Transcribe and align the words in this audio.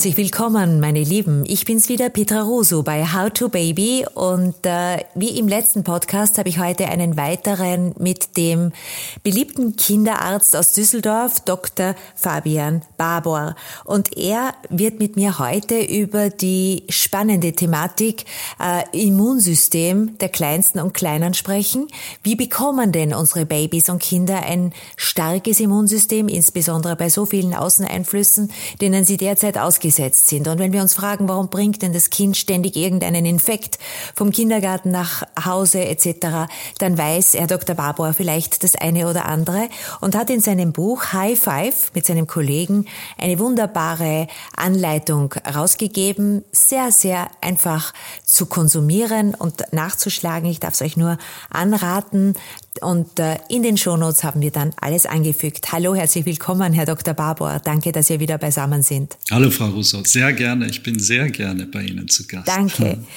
Herzlich 0.00 0.16
willkommen, 0.16 0.80
meine 0.80 1.02
Lieben. 1.02 1.44
Ich 1.46 1.66
bin's 1.66 1.90
wieder, 1.90 2.08
Petra 2.08 2.40
Russo 2.40 2.82
bei 2.82 3.04
How 3.04 3.28
to 3.28 3.50
Baby 3.50 4.06
und 4.14 4.54
äh, 4.64 5.04
wie 5.14 5.38
im 5.38 5.46
letzten 5.46 5.84
Podcast 5.84 6.38
habe 6.38 6.48
ich 6.48 6.58
heute 6.58 6.88
einen 6.88 7.18
weiteren 7.18 7.94
mit 7.98 8.38
dem 8.38 8.72
beliebten 9.22 9.76
Kinderarzt 9.76 10.56
aus 10.56 10.72
Düsseldorf, 10.72 11.40
Dr. 11.40 11.94
Fabian 12.14 12.80
Babor. 12.96 13.56
Und 13.84 14.16
er 14.16 14.54
wird 14.70 15.00
mit 15.00 15.16
mir 15.16 15.38
heute 15.38 15.78
über 15.82 16.30
die 16.30 16.84
spannende 16.88 17.52
Thematik 17.52 18.24
äh, 18.58 18.84
Immunsystem 18.98 20.16
der 20.16 20.30
Kleinsten 20.30 20.80
und 20.80 20.94
Kleinen 20.94 21.34
sprechen. 21.34 21.88
Wie 22.22 22.36
bekommen 22.36 22.90
denn 22.92 23.12
unsere 23.12 23.44
Babys 23.44 23.90
und 23.90 24.00
Kinder 24.00 24.44
ein 24.44 24.72
starkes 24.96 25.60
Immunsystem, 25.60 26.28
insbesondere 26.28 26.96
bei 26.96 27.10
so 27.10 27.26
vielen 27.26 27.52
Außeneinflüssen, 27.52 28.50
denen 28.80 29.04
sie 29.04 29.18
derzeit 29.18 29.58
aus 29.58 29.78
ausgesetzt 29.90 30.28
sind. 30.28 30.46
Und 30.46 30.58
wenn 30.58 30.72
wir 30.72 30.82
uns 30.82 30.94
fragen, 30.94 31.28
warum 31.28 31.48
bringt 31.48 31.82
denn 31.82 31.92
das 31.92 32.10
Kind 32.10 32.36
ständig 32.36 32.76
irgendeinen 32.76 33.26
Infekt 33.26 33.78
vom 34.14 34.30
Kindergarten 34.30 34.90
nach 34.90 35.24
Hause 35.44 35.84
etc., 35.84 36.48
dann 36.78 36.96
weiß 36.96 37.34
Herr 37.34 37.48
Dr. 37.48 37.74
Barbour 37.74 38.12
vielleicht 38.12 38.62
das 38.62 38.76
eine 38.76 39.08
oder 39.08 39.26
andere 39.26 39.68
und 40.00 40.14
hat 40.14 40.30
in 40.30 40.40
seinem 40.40 40.72
Buch 40.72 41.12
High 41.12 41.38
Five 41.38 41.92
mit 41.94 42.06
seinem 42.06 42.26
Kollegen 42.26 42.86
eine 43.18 43.38
wunderbare 43.38 44.28
Anleitung 44.56 45.32
rausgegeben, 45.32 46.44
sehr, 46.52 46.92
sehr 46.92 47.28
einfach 47.40 47.92
zu 48.24 48.46
konsumieren 48.46 49.34
und 49.34 49.72
nachzuschlagen. 49.72 50.48
Ich 50.48 50.60
darf 50.60 50.74
es 50.74 50.82
euch 50.82 50.96
nur 50.96 51.18
anraten. 51.50 52.34
Und 52.80 53.18
äh, 53.18 53.36
in 53.48 53.62
den 53.62 53.76
Shownotes 53.76 54.24
haben 54.24 54.40
wir 54.40 54.50
dann 54.50 54.72
alles 54.80 55.06
angefügt. 55.06 55.72
Hallo, 55.72 55.94
herzlich 55.94 56.24
willkommen, 56.24 56.72
Herr 56.72 56.86
Dr. 56.86 57.14
Barbour. 57.14 57.60
Danke, 57.64 57.92
dass 57.92 58.08
ihr 58.10 58.20
wieder 58.20 58.38
beisammen 58.38 58.82
sind. 58.82 59.16
Hallo, 59.30 59.50
Frau 59.50 59.66
Russo. 59.66 60.02
Sehr 60.04 60.32
gerne. 60.32 60.68
Ich 60.68 60.82
bin 60.82 60.98
sehr 60.98 61.30
gerne 61.30 61.66
bei 61.66 61.82
Ihnen 61.82 62.08
zu 62.08 62.26
Gast. 62.26 62.48
Danke. 62.48 62.98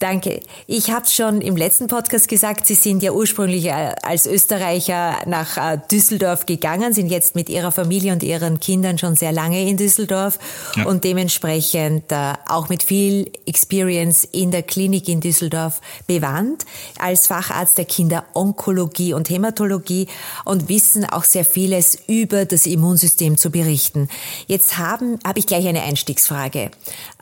Danke. 0.00 0.40
Ich 0.66 0.90
habe 0.90 1.06
schon 1.10 1.42
im 1.42 1.58
letzten 1.58 1.86
Podcast 1.86 2.26
gesagt, 2.26 2.66
Sie 2.66 2.74
sind 2.74 3.02
ja 3.02 3.12
ursprünglich 3.12 3.66
äh, 3.66 3.94
als 4.02 4.26
Österreicher 4.26 5.18
nach 5.26 5.58
äh, 5.58 5.78
Düsseldorf 5.92 6.46
gegangen, 6.46 6.94
sind 6.94 7.08
jetzt 7.08 7.34
mit 7.34 7.50
Ihrer 7.50 7.70
Familie 7.70 8.14
und 8.14 8.22
Ihren 8.22 8.60
Kindern 8.60 8.96
schon 8.96 9.14
sehr 9.14 9.30
lange 9.30 9.68
in 9.68 9.76
Düsseldorf 9.76 10.38
ja. 10.74 10.86
und 10.86 11.04
dementsprechend 11.04 12.10
äh, 12.12 12.32
auch 12.48 12.70
mit 12.70 12.82
viel 12.82 13.30
Experience 13.44 14.24
in 14.24 14.50
der 14.50 14.62
Klinik 14.62 15.06
in 15.06 15.20
Düsseldorf 15.20 15.82
bewandt, 16.06 16.64
als 16.98 17.26
Facharzt 17.26 17.76
der 17.76 17.84
Kinderonkologie 17.84 19.12
und 19.12 19.28
Hämatologie 19.28 20.08
und 20.46 20.70
wissen 20.70 21.04
auch 21.04 21.24
sehr 21.24 21.44
vieles 21.44 21.98
über 22.06 22.46
das 22.46 22.64
Immunsystem 22.64 23.36
zu 23.36 23.50
berichten. 23.50 24.08
Jetzt 24.46 24.78
haben 24.78 25.18
habe 25.26 25.40
ich 25.40 25.46
gleich 25.46 25.68
eine 25.68 25.82
Einstiegsfrage. 25.82 26.70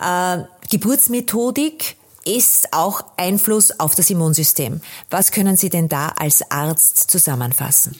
Äh, 0.01 0.39
Geburtsmethodik 0.71 1.98
ist 2.29 2.73
auch 2.73 3.03
Einfluss 3.17 3.81
auf 3.81 3.95
das 3.95 4.11
Immunsystem. 4.11 4.81
Was 5.11 5.33
können 5.33 5.57
Sie 5.57 5.71
denn 5.71 5.89
da 5.89 6.09
als 6.09 6.51
Arzt 6.51 7.11
zusammenfassen? 7.11 7.97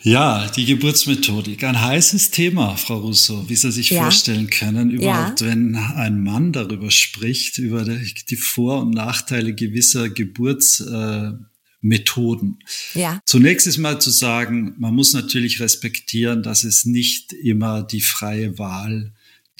Ja, 0.00 0.48
die 0.48 0.64
Geburtsmethodik. 0.64 1.64
Ein 1.64 1.80
heißes 1.80 2.30
Thema, 2.30 2.76
Frau 2.76 2.98
Russo, 2.98 3.48
wie 3.48 3.56
Sie 3.56 3.70
sich 3.70 3.90
ja. 3.90 4.02
vorstellen 4.02 4.48
können, 4.48 4.90
überhaupt, 4.90 5.42
ja. 5.42 5.48
wenn 5.48 5.76
ein 5.76 6.22
Mann 6.22 6.52
darüber 6.52 6.90
spricht, 6.90 7.58
über 7.58 7.84
die 7.84 8.36
Vor- 8.36 8.82
und 8.82 8.94
Nachteile 8.94 9.54
gewisser 9.54 10.08
Geburtsmethoden. 10.08 12.58
Ja. 12.94 13.20
Zunächst 13.26 13.66
ist 13.66 13.78
mal 13.78 14.00
zu 14.00 14.10
sagen, 14.10 14.74
man 14.78 14.94
muss 14.94 15.12
natürlich 15.12 15.60
respektieren, 15.60 16.42
dass 16.42 16.64
es 16.64 16.84
nicht 16.84 17.32
immer 17.34 17.82
die 17.82 18.00
freie 18.00 18.58
Wahl 18.58 19.12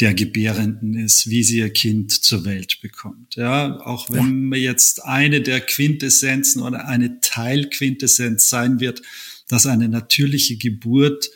der 0.03 0.15
Gebärenden 0.15 0.95
ist, 0.95 1.31
wie 1.31 1.45
sie 1.45 1.59
ihr 1.59 1.73
Kind 1.73 2.11
zur 2.11 2.45
Welt 2.45 2.81
bekommt. 2.81 3.37
Ja, 3.37 3.81
auch 3.83 4.11
wenn 4.11 4.53
ja. 4.53 4.59
jetzt 4.59 5.05
eine 5.05 5.41
der 5.41 5.61
Quintessenzen 5.61 6.61
oder 6.61 6.89
eine 6.89 7.21
Teilquintessenz 7.21 8.49
sein 8.49 8.81
wird, 8.81 9.01
dass 9.49 9.65
eine 9.65 9.89
natürliche 9.89 10.57
Geburt 10.57 11.31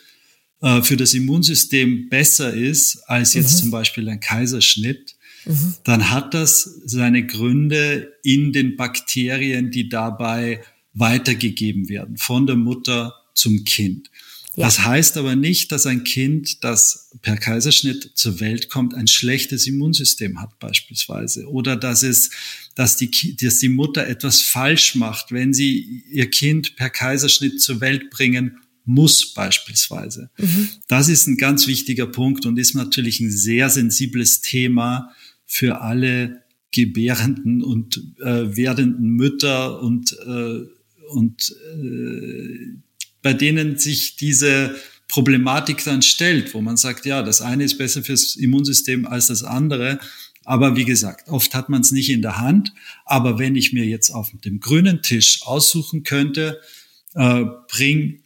äh, 0.61 0.81
für 0.81 0.97
das 0.97 1.13
Immunsystem 1.13 2.09
besser 2.09 2.53
ist 2.53 2.97
als 3.07 3.35
jetzt 3.35 3.53
mhm. 3.53 3.59
zum 3.59 3.71
Beispiel 3.71 4.09
ein 4.09 4.19
Kaiserschnitt, 4.19 5.15
mhm. 5.45 5.75
dann 5.85 6.11
hat 6.11 6.33
das 6.33 6.63
seine 6.83 7.25
Gründe 7.25 8.11
in 8.21 8.51
den 8.51 8.75
Bakterien, 8.75 9.71
die 9.71 9.87
dabei 9.87 10.61
weitergegeben 10.93 11.87
werden 11.87 12.17
von 12.17 12.45
der 12.45 12.57
Mutter 12.57 13.15
zum 13.33 13.63
Kind. 13.63 14.09
Ja. 14.57 14.65
Das 14.65 14.83
heißt 14.83 15.17
aber 15.17 15.35
nicht, 15.35 15.71
dass 15.71 15.85
ein 15.85 16.03
Kind, 16.03 16.63
das 16.63 17.11
per 17.21 17.37
Kaiserschnitt 17.37 18.13
zur 18.15 18.39
Welt 18.39 18.69
kommt, 18.69 18.95
ein 18.95 19.07
schlechtes 19.07 19.67
Immunsystem 19.67 20.41
hat 20.41 20.57
beispielsweise 20.57 21.47
oder 21.47 21.75
dass 21.75 22.01
es, 22.01 22.31
dass 22.73 22.97
die, 22.97 23.35
dass 23.39 23.59
die 23.59 23.69
Mutter 23.69 24.07
etwas 24.07 24.41
falsch 24.41 24.95
macht, 24.95 25.31
wenn 25.31 25.53
sie 25.53 26.03
ihr 26.09 26.31
Kind 26.31 26.75
per 26.75 26.89
Kaiserschnitt 26.89 27.61
zur 27.61 27.81
Welt 27.81 28.09
bringen 28.09 28.57
muss 28.83 29.31
beispielsweise. 29.35 30.31
Mhm. 30.39 30.69
Das 30.87 31.07
ist 31.07 31.27
ein 31.27 31.37
ganz 31.37 31.67
wichtiger 31.67 32.07
Punkt 32.07 32.47
und 32.47 32.57
ist 32.57 32.73
natürlich 32.73 33.19
ein 33.19 33.29
sehr 33.29 33.69
sensibles 33.69 34.41
Thema 34.41 35.11
für 35.45 35.81
alle 35.81 36.41
gebärenden 36.71 37.61
und 37.61 38.01
äh, 38.21 38.57
werdenden 38.57 39.09
Mütter 39.11 39.83
und 39.83 40.13
äh, 40.25 40.77
und 41.09 41.55
äh, 41.79 42.86
bei 43.27 43.33
denen 43.33 43.77
sich 43.77 44.15
diese 44.15 44.73
Problematik 45.09 45.83
dann 45.83 46.01
stellt, 46.01 46.53
wo 46.53 46.61
man 46.61 46.77
sagt, 46.77 47.05
ja, 47.05 47.21
das 47.21 47.41
eine 47.41 47.65
ist 47.65 47.77
besser 47.77 48.01
fürs 48.01 48.37
Immunsystem 48.37 49.05
als 49.05 49.27
das 49.27 49.43
andere. 49.43 49.99
Aber 50.45 50.77
wie 50.77 50.85
gesagt, 50.85 51.27
oft 51.27 51.53
hat 51.53 51.67
man 51.67 51.81
es 51.81 51.91
nicht 51.91 52.09
in 52.09 52.21
der 52.21 52.37
Hand. 52.37 52.71
Aber 53.03 53.37
wenn 53.37 53.57
ich 53.57 53.73
mir 53.73 53.83
jetzt 53.83 54.11
auf 54.11 54.31
dem 54.45 54.61
grünen 54.61 55.01
Tisch 55.01 55.41
aussuchen 55.41 56.03
könnte, 56.03 56.61
äh, 57.15 57.43
bring 57.67 58.23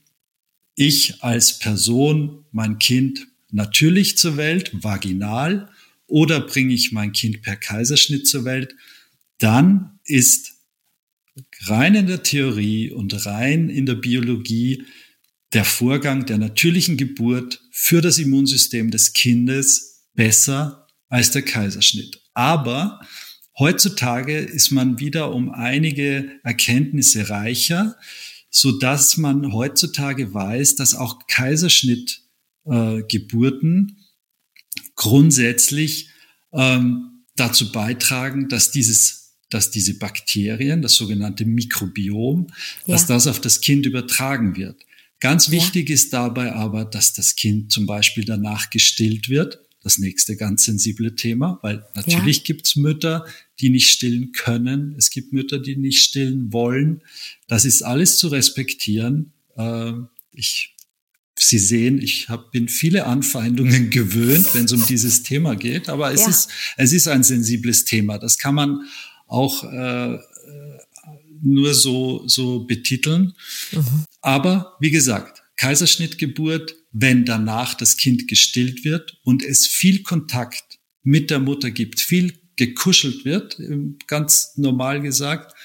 ich 0.75 1.23
als 1.23 1.57
Person 1.57 2.45
mein 2.51 2.77
Kind 2.77 3.25
natürlich 3.49 4.19
zur 4.19 4.37
Welt, 4.37 4.69
vaginal, 4.71 5.67
oder 6.05 6.41
bringe 6.41 6.75
ich 6.75 6.91
mein 6.91 7.11
Kind 7.11 7.41
per 7.41 7.55
Kaiserschnitt 7.55 8.27
zur 8.27 8.45
Welt, 8.45 8.75
dann 9.39 9.99
ist 10.05 10.60
rein 11.65 11.95
in 11.95 12.07
der 12.07 12.23
Theorie 12.23 12.91
und 12.91 13.25
rein 13.25 13.69
in 13.69 13.85
der 13.85 13.95
Biologie 13.95 14.83
der 15.53 15.63
Vorgang 15.65 16.25
der 16.25 16.37
natürlichen 16.37 16.95
Geburt 16.97 17.61
für 17.71 18.01
das 18.01 18.17
Immunsystem 18.17 18.91
des 18.91 19.13
Kindes 19.13 20.07
besser 20.13 20.87
als 21.09 21.31
der 21.31 21.41
Kaiserschnitt. 21.41 22.21
Aber 22.33 22.99
heutzutage 23.57 24.37
ist 24.37 24.71
man 24.71 24.99
wieder 24.99 25.33
um 25.33 25.51
einige 25.51 26.39
Erkenntnisse 26.43 27.29
reicher, 27.29 27.95
so 28.49 28.77
dass 28.79 29.17
man 29.17 29.53
heutzutage 29.53 30.33
weiß, 30.33 30.75
dass 30.75 30.95
auch 30.95 31.27
Kaiserschnittgeburten 31.27 33.89
äh, 33.89 33.93
grundsätzlich 34.95 36.09
ähm, 36.53 37.25
dazu 37.35 37.71
beitragen, 37.71 38.49
dass 38.49 38.71
dieses 38.71 39.20
dass 39.51 39.69
diese 39.69 39.99
Bakterien, 39.99 40.81
das 40.81 40.95
sogenannte 40.95 41.45
Mikrobiom, 41.45 42.47
ja. 42.47 42.93
dass 42.93 43.05
das 43.05 43.27
auf 43.27 43.39
das 43.39 43.61
Kind 43.61 43.85
übertragen 43.85 44.55
wird. 44.55 44.77
Ganz 45.19 45.51
wichtig 45.51 45.89
ja. 45.89 45.95
ist 45.95 46.11
dabei 46.13 46.53
aber, 46.53 46.83
dass 46.85 47.13
das 47.13 47.35
Kind 47.35 47.71
zum 47.71 47.85
Beispiel 47.85 48.25
danach 48.25 48.71
gestillt 48.71 49.29
wird. 49.29 49.59
Das 49.83 49.97
nächste 49.97 50.35
ganz 50.35 50.65
sensible 50.65 51.15
Thema, 51.15 51.59
weil 51.63 51.83
natürlich 51.95 52.37
ja. 52.37 52.43
gibt's 52.43 52.75
Mütter, 52.75 53.25
die 53.59 53.69
nicht 53.69 53.89
stillen 53.89 54.31
können. 54.31 54.95
Es 54.97 55.09
gibt 55.09 55.33
Mütter, 55.33 55.59
die 55.59 55.75
nicht 55.75 56.03
stillen 56.03 56.53
wollen. 56.53 57.01
Das 57.47 57.65
ist 57.65 57.81
alles 57.81 58.17
zu 58.17 58.27
respektieren. 58.27 59.33
Äh, 59.57 59.93
ich 60.33 60.75
Sie 61.43 61.57
sehen, 61.57 61.99
ich 61.99 62.29
hab, 62.29 62.51
bin 62.51 62.67
viele 62.67 63.05
Anfeindungen 63.07 63.89
gewöhnt, 63.89 64.53
wenn 64.53 64.65
es 64.65 64.73
um 64.73 64.85
dieses 64.85 65.23
Thema 65.23 65.55
geht, 65.55 65.89
aber 65.89 66.13
es, 66.13 66.21
ja. 66.21 66.29
ist, 66.29 66.49
es 66.77 66.93
ist 66.93 67.07
ein 67.07 67.23
sensibles 67.23 67.83
Thema. 67.83 68.19
Das 68.19 68.37
kann 68.37 68.53
man 68.53 68.81
auch 69.31 69.63
äh, 69.63 70.19
nur 71.41 71.73
so, 71.73 72.27
so 72.27 72.65
betiteln. 72.65 73.33
Mhm. 73.71 74.05
Aber 74.21 74.77
wie 74.79 74.91
gesagt, 74.91 75.41
Kaiserschnittgeburt, 75.55 76.75
wenn 76.91 77.25
danach 77.25 77.73
das 77.73 77.97
Kind 77.97 78.27
gestillt 78.27 78.83
wird 78.83 79.19
und 79.23 79.43
es 79.43 79.67
viel 79.67 80.03
Kontakt 80.03 80.79
mit 81.03 81.29
der 81.29 81.39
Mutter 81.39 81.71
gibt, 81.71 81.99
viel 81.99 82.33
gekuschelt 82.57 83.25
wird, 83.25 83.59
ganz 84.07 84.51
normal 84.57 85.01
gesagt, 85.01 85.55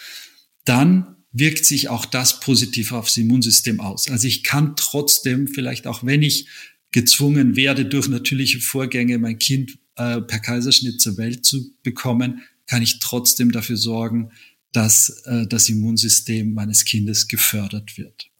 dann 0.64 1.16
wirkt 1.32 1.66
sich 1.66 1.88
auch 1.88 2.04
das 2.06 2.40
positiv 2.40 2.92
aufs 2.92 3.16
Immunsystem 3.16 3.80
aus. 3.80 4.08
Also 4.08 4.26
ich 4.28 4.42
kann 4.44 4.76
trotzdem, 4.76 5.48
vielleicht 5.48 5.86
auch 5.86 6.04
wenn 6.04 6.22
ich 6.22 6.46
gezwungen 6.92 7.56
werde, 7.56 7.84
durch 7.84 8.08
natürliche 8.08 8.60
Vorgänge 8.60 9.19
mein 9.19 9.38
Kind 9.38 9.78
äh, 9.96 10.20
per 10.20 10.38
Kaiserschnitt 10.38 11.00
zur 11.00 11.19
Welt 11.19 11.44
zu 11.44 11.74
bekommen, 11.82 12.42
kann 12.66 12.82
ich 12.82 12.98
trotzdem 12.98 13.52
dafür 13.52 13.76
sorgen, 13.76 14.30
dass 14.72 15.22
äh, 15.24 15.46
das 15.46 15.68
Immunsystem 15.68 16.52
meines 16.52 16.84
Kindes 16.84 17.28
gefördert 17.28 17.96
wird. 17.96 18.30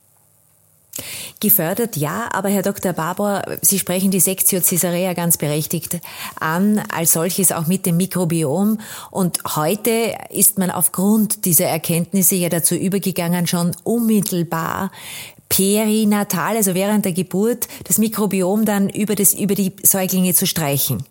Gefördert 1.41 1.97
ja, 1.97 2.29
aber 2.33 2.49
Herr 2.49 2.63
Dr. 2.63 2.93
Barbour, 2.93 3.43
Sie 3.61 3.79
sprechen 3.79 4.11
die 4.11 4.21
Sektio 4.21 4.61
Caesarea 4.61 5.13
ganz 5.13 5.37
berechtigt 5.37 6.01
an, 6.41 6.79
als 6.91 7.13
solches 7.13 7.53
auch 7.53 7.67
mit 7.67 7.85
dem 7.85 7.99
Mikrobiom. 7.99 8.81
Und 9.11 9.39
heute 9.57 10.15
ist 10.31 10.59
man 10.59 10.71
aufgrund 10.71 11.45
dieser 11.45 11.67
Erkenntnisse 11.67 12.37
ja 12.37 12.49
dazu 12.49 12.75
übergegangen, 12.75 13.47
schon 13.47 13.77
unmittelbar 13.85 14.91
perinatal, 15.49 16.57
also 16.57 16.75
während 16.75 17.05
der 17.05 17.13
Geburt, 17.13 17.69
das 17.85 17.99
Mikrobiom 17.99 18.65
dann 18.65 18.89
über, 18.89 19.15
das, 19.15 19.35
über 19.35 19.55
die 19.55 19.73
Säuglinge 19.83 20.35
zu 20.35 20.47
streichen. 20.47 21.05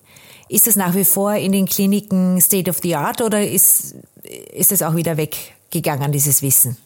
Ist 0.48 0.68
das 0.68 0.76
nach 0.76 0.96
wie 0.96 1.06
vor 1.06 1.36
in 1.36 1.52
den 1.52 1.66
Kliniken 1.66 2.40
State 2.40 2.70
of 2.70 2.80
the 2.84 2.96
Art 2.96 3.22
oder 3.22 3.48
ist, 3.48 3.96
ist 4.54 4.72
das 4.72 4.82
auch 4.82 4.96
wieder 4.96 5.18
weggegangen, 5.18 6.12
dieses 6.12 6.42
Wissen? 6.42 6.78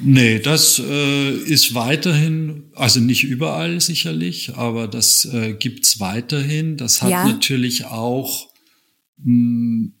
Nee, 0.00 0.38
das 0.38 0.78
äh, 0.78 1.32
ist 1.32 1.74
weiterhin, 1.74 2.70
also 2.74 3.00
nicht 3.00 3.24
überall 3.24 3.80
sicherlich, 3.80 4.54
aber 4.54 4.88
das 4.88 5.26
äh, 5.26 5.52
gibt's 5.52 6.00
weiterhin. 6.00 6.76
Das 6.76 7.02
hat 7.02 7.10
ja. 7.10 7.26
natürlich 7.26 7.86
auch, 7.86 8.48
mh, 9.18 9.24
hm, 9.24 9.94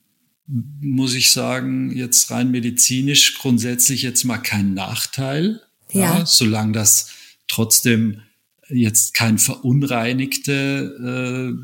muss 0.80 1.14
ich 1.14 1.32
sagen, 1.32 1.94
jetzt 1.94 2.30
rein 2.30 2.50
medizinisch 2.50 3.38
grundsätzlich 3.38 4.02
jetzt 4.02 4.24
mal 4.24 4.38
keinen 4.38 4.74
Nachteil, 4.74 5.60
ja. 5.92 6.18
ja 6.18 6.26
solange 6.26 6.72
das 6.72 7.10
trotzdem 7.48 8.20
jetzt 8.68 9.14
kein 9.14 9.38
verunreinigte 9.38 11.56
äh, 11.58 11.62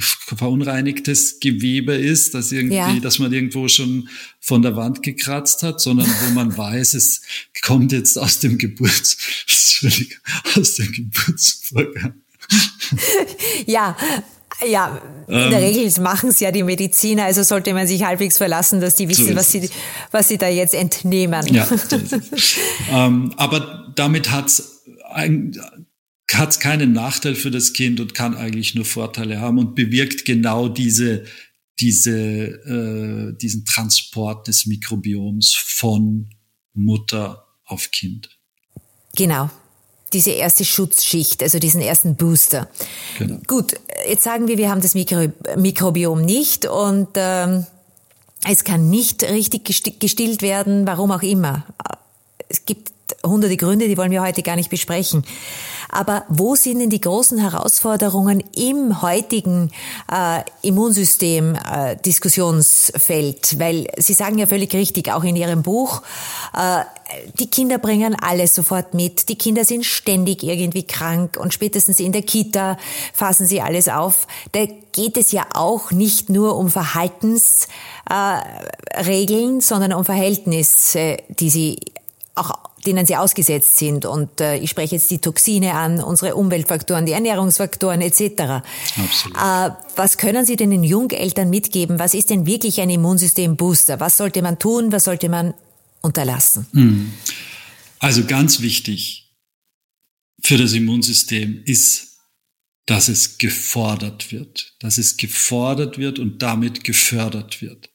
verunreinigtes 0.00 1.40
Gewebe 1.40 1.94
ist, 1.94 2.34
dass 2.34 2.52
irgendwie, 2.52 2.76
ja. 2.76 3.00
dass 3.00 3.18
man 3.18 3.32
irgendwo 3.32 3.68
schon 3.68 4.08
von 4.40 4.62
der 4.62 4.76
Wand 4.76 5.02
gekratzt 5.02 5.62
hat, 5.62 5.80
sondern 5.80 6.06
wo 6.06 6.30
man 6.34 6.56
weiß, 6.56 6.94
es 6.94 7.22
kommt 7.62 7.92
jetzt 7.92 8.16
aus 8.18 8.38
dem 8.40 8.58
Geburts, 8.58 9.16
aus 10.56 10.74
dem 10.76 10.92
Geburtsvorgang. 10.92 12.14
ja, 13.66 13.96
ja, 14.66 15.00
in 15.26 15.34
der 15.34 15.52
ähm, 15.52 15.54
Regel 15.54 16.02
machen 16.02 16.30
es 16.30 16.40
ja 16.40 16.50
die 16.50 16.62
Mediziner, 16.62 17.24
also 17.24 17.42
sollte 17.42 17.74
man 17.74 17.86
sich 17.86 18.04
halbwegs 18.04 18.38
verlassen, 18.38 18.80
dass 18.80 18.94
die 18.94 19.08
wissen, 19.08 19.28
so 19.28 19.36
was 19.36 19.52
sie, 19.52 19.68
was 20.12 20.28
sie 20.28 20.38
da 20.38 20.48
jetzt 20.48 20.74
entnehmen. 20.74 21.46
Ja, 21.48 21.68
ähm, 22.90 23.34
aber 23.36 23.92
damit 23.96 24.30
hat's 24.30 24.82
ein, 25.12 25.58
hat 26.34 26.50
es 26.50 26.60
keinen 26.60 26.92
Nachteil 26.92 27.34
für 27.34 27.50
das 27.50 27.72
Kind 27.72 28.00
und 28.00 28.14
kann 28.14 28.36
eigentlich 28.36 28.74
nur 28.74 28.84
Vorteile 28.84 29.40
haben 29.40 29.58
und 29.58 29.74
bewirkt 29.74 30.24
genau 30.24 30.68
diese, 30.68 31.24
diese, 31.78 32.12
äh, 32.12 33.36
diesen 33.36 33.64
Transport 33.64 34.48
des 34.48 34.66
Mikrobioms 34.66 35.54
von 35.54 36.30
Mutter 36.74 37.46
auf 37.64 37.90
Kind. 37.90 38.30
Genau. 39.16 39.50
Diese 40.12 40.30
erste 40.30 40.64
Schutzschicht, 40.64 41.42
also 41.42 41.58
diesen 41.58 41.80
ersten 41.80 42.16
Booster. 42.16 42.68
Genau. 43.18 43.40
Gut, 43.46 43.74
jetzt 44.08 44.22
sagen 44.22 44.46
wir, 44.46 44.56
wir 44.56 44.70
haben 44.70 44.80
das 44.80 44.94
Mikro 44.94 45.32
Mikrobiom 45.56 46.22
nicht 46.22 46.64
und 46.64 47.08
ähm, 47.16 47.66
es 48.48 48.62
kann 48.62 48.88
nicht 48.88 49.24
richtig 49.24 49.64
gestillt 49.98 50.42
werden, 50.42 50.86
warum 50.86 51.10
auch 51.10 51.22
immer. 51.22 51.66
Es 52.48 52.64
gibt 52.64 52.92
hunderte 53.24 53.56
Gründe, 53.56 53.88
die 53.88 53.96
wollen 53.96 54.12
wir 54.12 54.22
heute 54.22 54.42
gar 54.42 54.56
nicht 54.56 54.70
besprechen. 54.70 55.24
Aber 55.90 56.24
wo 56.28 56.54
sind 56.54 56.80
denn 56.80 56.90
die 56.90 57.00
großen 57.00 57.38
Herausforderungen 57.38 58.42
im 58.56 59.02
heutigen 59.02 59.70
äh, 60.10 60.40
Immunsystem 60.62 61.54
äh, 61.54 61.96
Diskussionsfeld? 62.04 63.58
Weil 63.58 63.86
Sie 63.96 64.14
sagen 64.14 64.38
ja 64.38 64.46
völlig 64.46 64.74
richtig, 64.74 65.12
auch 65.12 65.24
in 65.24 65.36
Ihrem 65.36 65.62
Buch, 65.62 66.02
äh, 66.54 66.84
die 67.38 67.48
Kinder 67.48 67.78
bringen 67.78 68.16
alles 68.20 68.54
sofort 68.54 68.92
mit. 68.94 69.28
Die 69.28 69.36
Kinder 69.36 69.64
sind 69.64 69.84
ständig 69.84 70.42
irgendwie 70.42 70.82
krank 70.82 71.38
und 71.40 71.54
spätestens 71.54 72.00
in 72.00 72.10
der 72.12 72.22
Kita 72.22 72.78
fassen 73.12 73.46
sie 73.46 73.60
alles 73.60 73.88
auf. 73.88 74.26
Da 74.52 74.66
geht 74.92 75.16
es 75.16 75.32
ja 75.32 75.46
auch 75.54 75.92
nicht 75.92 76.30
nur 76.30 76.56
um 76.56 76.68
Verhaltensregeln, 76.68 79.58
äh, 79.58 79.62
sondern 79.62 79.92
um 79.92 80.04
Verhältnisse, 80.04 81.18
die 81.28 81.50
sie 81.50 81.78
auch 82.36 82.70
denen 82.86 83.06
sie 83.06 83.16
ausgesetzt 83.16 83.78
sind. 83.78 84.06
Und 84.06 84.40
äh, 84.40 84.58
ich 84.58 84.70
spreche 84.70 84.94
jetzt 84.94 85.10
die 85.10 85.18
Toxine 85.18 85.74
an, 85.74 86.00
unsere 86.00 86.36
Umweltfaktoren, 86.36 87.06
die 87.06 87.12
Ernährungsfaktoren 87.12 88.00
etc. 88.00 88.62
Absolut. 88.96 89.36
Äh, 89.36 89.70
was 89.96 90.18
können 90.18 90.46
Sie 90.46 90.56
denn 90.56 90.70
den 90.70 90.84
Jungeltern 90.84 91.50
mitgeben? 91.50 91.98
Was 91.98 92.14
ist 92.14 92.30
denn 92.30 92.46
wirklich 92.46 92.80
ein 92.80 92.90
Immunsystem-Booster? 92.90 93.98
Was 93.98 94.16
sollte 94.18 94.42
man 94.42 94.58
tun? 94.58 94.92
Was 94.92 95.04
sollte 95.04 95.28
man 95.28 95.54
unterlassen? 96.02 96.66
Hm. 96.72 97.12
Also 97.98 98.24
ganz 98.24 98.60
wichtig 98.60 99.34
für 100.42 100.58
das 100.58 100.74
Immunsystem 100.74 101.62
ist, 101.64 102.18
dass 102.84 103.08
es 103.08 103.38
gefordert 103.38 104.30
wird, 104.30 104.76
dass 104.78 104.98
es 104.98 105.16
gefordert 105.16 105.98
wird 105.98 106.18
und 106.20 106.42
damit 106.42 106.84
gefördert 106.84 107.60
wird. 107.60 107.90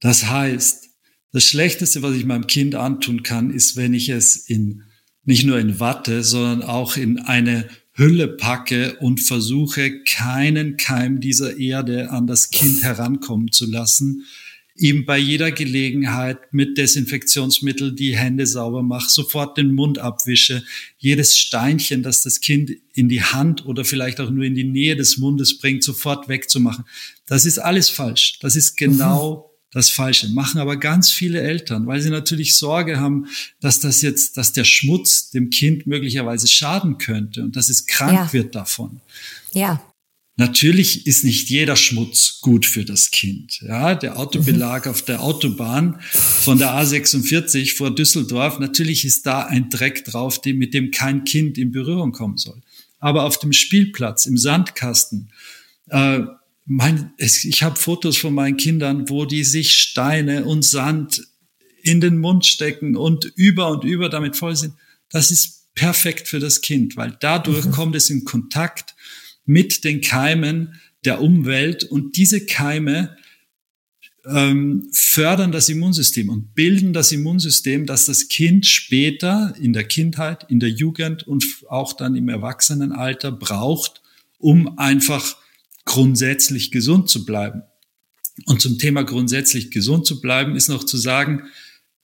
Das 0.00 0.26
heißt, 0.26 0.85
das 1.32 1.44
Schlechteste, 1.44 2.02
was 2.02 2.16
ich 2.16 2.24
meinem 2.24 2.46
Kind 2.46 2.74
antun 2.74 3.22
kann, 3.22 3.50
ist, 3.50 3.76
wenn 3.76 3.94
ich 3.94 4.08
es 4.08 4.36
in, 4.36 4.82
nicht 5.24 5.44
nur 5.44 5.58
in 5.58 5.80
Watte, 5.80 6.22
sondern 6.22 6.62
auch 6.62 6.96
in 6.96 7.18
eine 7.18 7.68
Hülle 7.92 8.28
packe 8.28 8.96
und 9.00 9.20
versuche, 9.20 10.02
keinen 10.04 10.76
Keim 10.76 11.20
dieser 11.20 11.58
Erde 11.58 12.10
an 12.10 12.26
das 12.26 12.50
Kind 12.50 12.82
herankommen 12.82 13.52
zu 13.52 13.66
lassen, 13.66 14.24
ihm 14.78 15.06
bei 15.06 15.16
jeder 15.16 15.50
Gelegenheit 15.50 16.52
mit 16.52 16.76
Desinfektionsmittel 16.76 17.94
die 17.94 18.16
Hände 18.16 18.46
sauber 18.46 18.82
mache, 18.82 19.10
sofort 19.10 19.56
den 19.56 19.74
Mund 19.74 19.98
abwische, 19.98 20.62
jedes 20.98 21.38
Steinchen, 21.38 22.02
das 22.02 22.22
das 22.22 22.40
Kind 22.40 22.70
in 22.92 23.08
die 23.08 23.22
Hand 23.22 23.64
oder 23.64 23.84
vielleicht 23.84 24.20
auch 24.20 24.30
nur 24.30 24.44
in 24.44 24.54
die 24.54 24.64
Nähe 24.64 24.96
des 24.96 25.16
Mundes 25.16 25.58
bringt, 25.58 25.82
sofort 25.82 26.28
wegzumachen. 26.28 26.84
Das 27.26 27.46
ist 27.46 27.58
alles 27.58 27.88
falsch. 27.88 28.38
Das 28.40 28.56
ist 28.56 28.76
genau 28.76 29.55
das 29.76 29.90
Falsche. 29.90 30.30
Machen 30.30 30.58
aber 30.58 30.78
ganz 30.78 31.10
viele 31.10 31.42
Eltern, 31.42 31.86
weil 31.86 32.00
sie 32.00 32.08
natürlich 32.08 32.56
Sorge 32.56 32.98
haben, 32.98 33.26
dass 33.60 33.78
das 33.78 34.00
jetzt, 34.00 34.38
dass 34.38 34.52
der 34.52 34.64
Schmutz 34.64 35.28
dem 35.30 35.50
Kind 35.50 35.86
möglicherweise 35.86 36.48
schaden 36.48 36.96
könnte 36.96 37.42
und 37.42 37.56
dass 37.56 37.68
es 37.68 37.86
krank 37.86 38.14
ja. 38.14 38.32
wird 38.32 38.54
davon. 38.54 39.02
Ja. 39.52 39.82
Natürlich 40.38 41.06
ist 41.06 41.24
nicht 41.24 41.50
jeder 41.50 41.76
Schmutz 41.76 42.38
gut 42.40 42.64
für 42.64 42.86
das 42.86 43.10
Kind. 43.10 43.60
Ja, 43.60 43.94
der 43.94 44.18
Autobelag 44.18 44.86
mhm. 44.86 44.90
auf 44.92 45.02
der 45.02 45.22
Autobahn 45.22 46.00
von 46.10 46.58
der 46.58 46.70
A46 46.70 47.76
vor 47.76 47.94
Düsseldorf, 47.94 48.58
natürlich 48.58 49.04
ist 49.04 49.26
da 49.26 49.44
ein 49.44 49.68
Dreck 49.68 50.06
drauf, 50.06 50.40
mit 50.44 50.72
dem 50.72 50.90
kein 50.90 51.24
Kind 51.24 51.58
in 51.58 51.70
Berührung 51.70 52.12
kommen 52.12 52.38
soll. 52.38 52.62
Aber 52.98 53.24
auf 53.24 53.38
dem 53.38 53.52
Spielplatz, 53.52 54.24
im 54.24 54.38
Sandkasten, 54.38 55.28
äh, 55.90 56.20
mein, 56.66 57.12
es, 57.16 57.44
ich 57.44 57.62
habe 57.62 57.78
Fotos 57.78 58.16
von 58.16 58.34
meinen 58.34 58.56
Kindern, 58.56 59.08
wo 59.08 59.24
die 59.24 59.44
sich 59.44 59.72
Steine 59.74 60.44
und 60.44 60.64
Sand 60.64 61.22
in 61.82 62.00
den 62.00 62.18
Mund 62.18 62.44
stecken 62.44 62.96
und 62.96 63.24
über 63.36 63.70
und 63.70 63.84
über 63.84 64.08
damit 64.08 64.36
voll 64.36 64.56
sind. 64.56 64.74
Das 65.08 65.30
ist 65.30 65.72
perfekt 65.74 66.26
für 66.26 66.40
das 66.40 66.60
Kind, 66.60 66.96
weil 66.96 67.16
dadurch 67.20 67.66
mhm. 67.66 67.70
kommt 67.70 67.96
es 67.96 68.10
in 68.10 68.24
Kontakt 68.24 68.96
mit 69.44 69.84
den 69.84 70.00
Keimen 70.00 70.80
der 71.04 71.20
Umwelt 71.22 71.84
und 71.84 72.16
diese 72.16 72.44
Keime 72.44 73.16
ähm, 74.24 74.88
fördern 74.92 75.52
das 75.52 75.68
Immunsystem 75.68 76.28
und 76.28 76.54
bilden 76.56 76.92
das 76.92 77.12
Immunsystem, 77.12 77.86
das 77.86 78.06
das 78.06 78.26
Kind 78.26 78.66
später 78.66 79.54
in 79.60 79.72
der 79.72 79.84
Kindheit, 79.84 80.46
in 80.48 80.58
der 80.58 80.70
Jugend 80.70 81.28
und 81.28 81.44
auch 81.68 81.92
dann 81.92 82.16
im 82.16 82.28
Erwachsenenalter 82.28 83.30
braucht, 83.30 84.02
um 84.38 84.78
einfach 84.78 85.36
grundsätzlich 85.86 86.70
gesund 86.70 87.08
zu 87.08 87.24
bleiben. 87.24 87.62
Und 88.44 88.60
zum 88.60 88.78
Thema 88.78 89.02
grundsätzlich 89.02 89.70
gesund 89.70 90.04
zu 90.04 90.20
bleiben 90.20 90.54
ist 90.54 90.68
noch 90.68 90.84
zu 90.84 90.98
sagen, 90.98 91.44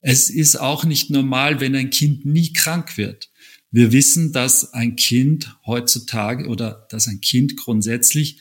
es 0.01 0.31
ist 0.31 0.55
auch 0.55 0.83
nicht 0.83 1.11
normal, 1.11 1.59
wenn 1.59 1.75
ein 1.75 1.91
Kind 1.91 2.25
nie 2.25 2.51
krank 2.51 2.97
wird. 2.97 3.29
Wir 3.69 3.91
wissen, 3.91 4.33
dass 4.33 4.73
ein 4.73 4.95
Kind 4.95 5.55
heutzutage 5.65 6.47
oder 6.47 6.87
dass 6.89 7.07
ein 7.07 7.21
Kind 7.21 7.55
grundsätzlich 7.57 8.39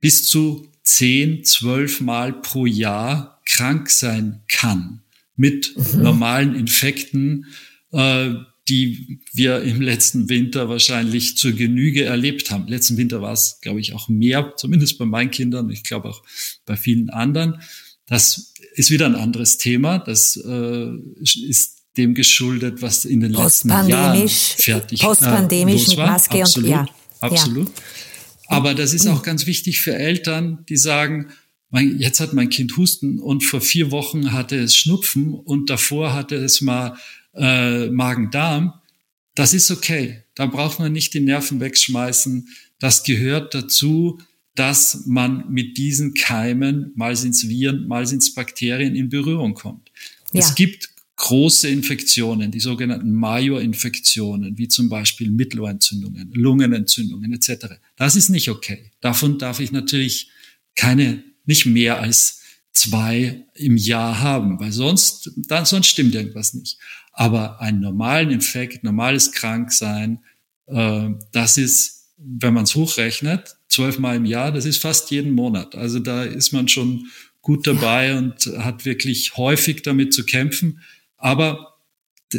bis 0.00 0.26
zu 0.26 0.68
zehn, 0.82 1.44
zwölf 1.44 2.00
Mal 2.00 2.32
pro 2.32 2.66
Jahr 2.66 3.40
krank 3.44 3.90
sein 3.90 4.42
kann 4.48 5.02
mit 5.36 5.74
mhm. 5.76 6.02
normalen 6.02 6.54
Infekten, 6.54 7.46
äh, 7.92 8.34
die 8.68 9.20
wir 9.32 9.62
im 9.62 9.80
letzten 9.80 10.28
Winter 10.28 10.68
wahrscheinlich 10.68 11.36
zur 11.36 11.52
Genüge 11.52 12.04
erlebt 12.04 12.50
haben. 12.50 12.68
Letzten 12.68 12.96
Winter 12.96 13.20
war 13.20 13.32
es, 13.32 13.58
glaube 13.60 13.80
ich, 13.80 13.92
auch 13.92 14.08
mehr, 14.08 14.54
zumindest 14.56 14.98
bei 14.98 15.04
meinen 15.04 15.30
Kindern, 15.30 15.68
ich 15.70 15.82
glaube 15.82 16.08
auch 16.08 16.22
bei 16.64 16.76
vielen 16.76 17.10
anderen. 17.10 17.60
Das 18.06 18.52
ist 18.74 18.90
wieder 18.90 19.06
ein 19.06 19.16
anderes 19.16 19.58
Thema. 19.58 19.98
Das 19.98 20.36
äh, 20.36 20.88
ist 21.20 21.82
dem 21.96 22.14
geschuldet, 22.14 22.82
was 22.82 23.04
in 23.04 23.20
den 23.20 23.32
letzten 23.32 23.68
Jahren 23.68 24.28
fertig 24.28 25.00
Postpandemisch 25.00 25.88
äh, 25.88 25.90
mit 25.90 25.98
Maske 25.98 26.42
absolut, 26.42 26.70
und 26.70 26.70
ja. 26.70 26.86
Absolut. 27.20 27.68
Ja. 27.68 27.74
Aber 28.48 28.74
das 28.74 28.94
ist 28.94 29.06
auch 29.06 29.22
ganz 29.22 29.46
wichtig 29.46 29.80
für 29.80 29.94
Eltern, 29.94 30.64
die 30.68 30.76
sagen, 30.76 31.28
mein, 31.70 31.98
jetzt 31.98 32.20
hat 32.20 32.34
mein 32.34 32.50
Kind 32.50 32.76
Husten 32.76 33.18
und 33.18 33.44
vor 33.44 33.60
vier 33.60 33.90
Wochen 33.90 34.32
hatte 34.32 34.58
es 34.58 34.76
Schnupfen 34.76 35.32
und 35.32 35.70
davor 35.70 36.12
hatte 36.12 36.36
es 36.36 36.60
mal 36.60 36.96
äh, 37.34 37.88
Magen-Darm, 37.88 38.74
das 39.34 39.54
ist 39.54 39.70
okay. 39.70 40.24
Da 40.34 40.46
braucht 40.46 40.78
man 40.78 40.92
nicht 40.92 41.14
die 41.14 41.20
Nerven 41.20 41.60
wegschmeißen. 41.60 42.48
Das 42.78 43.04
gehört 43.04 43.54
dazu, 43.54 44.20
dass 44.54 45.06
man 45.06 45.50
mit 45.50 45.78
diesen 45.78 46.14
Keimen, 46.14 46.92
mal 46.94 47.16
sind's 47.16 47.48
Viren, 47.48 47.86
mal 47.86 48.06
sind's 48.06 48.34
Bakterien, 48.34 48.94
in 48.94 49.08
Berührung 49.08 49.54
kommt. 49.54 49.90
Ja. 50.32 50.40
Es 50.40 50.54
gibt 50.54 50.90
große 51.16 51.68
Infektionen, 51.68 52.50
die 52.50 52.60
sogenannten 52.60 53.12
Majorinfektionen, 53.12 54.58
wie 54.58 54.68
zum 54.68 54.88
Beispiel 54.88 55.30
Mittelohrentzündungen, 55.30 56.32
Lungenentzündungen 56.32 57.32
etc. 57.32 57.76
Das 57.96 58.16
ist 58.16 58.28
nicht 58.28 58.48
okay. 58.48 58.90
Davon 59.00 59.38
darf 59.38 59.60
ich 59.60 59.72
natürlich 59.72 60.30
keine, 60.74 61.22
nicht 61.46 61.66
mehr 61.66 62.00
als 62.00 62.40
zwei 62.72 63.44
im 63.54 63.76
Jahr 63.76 64.20
haben, 64.20 64.58
weil 64.58 64.72
sonst, 64.72 65.30
dann, 65.36 65.64
sonst 65.64 65.86
stimmt 65.86 66.14
irgendwas 66.14 66.54
nicht. 66.54 66.78
Aber 67.12 67.60
einen 67.60 67.80
normalen 67.80 68.30
Infekt, 68.30 68.84
normales 68.84 69.32
Kranksein, 69.32 70.24
äh, 70.66 71.10
das 71.32 71.58
ist, 71.58 72.12
wenn 72.16 72.54
man 72.54 72.64
es 72.64 72.74
hochrechnet, 72.74 73.56
zwölfmal 73.68 74.16
im 74.16 74.24
Jahr, 74.24 74.52
das 74.52 74.64
ist 74.64 74.78
fast 74.78 75.10
jeden 75.10 75.32
Monat. 75.32 75.74
Also 75.74 75.98
da 75.98 76.24
ist 76.24 76.52
man 76.52 76.68
schon 76.68 77.06
gut 77.40 77.66
dabei 77.66 78.16
und 78.16 78.46
hat 78.58 78.84
wirklich 78.84 79.36
häufig 79.36 79.82
damit 79.82 80.14
zu 80.14 80.24
kämpfen. 80.24 80.80
Aber 81.16 81.78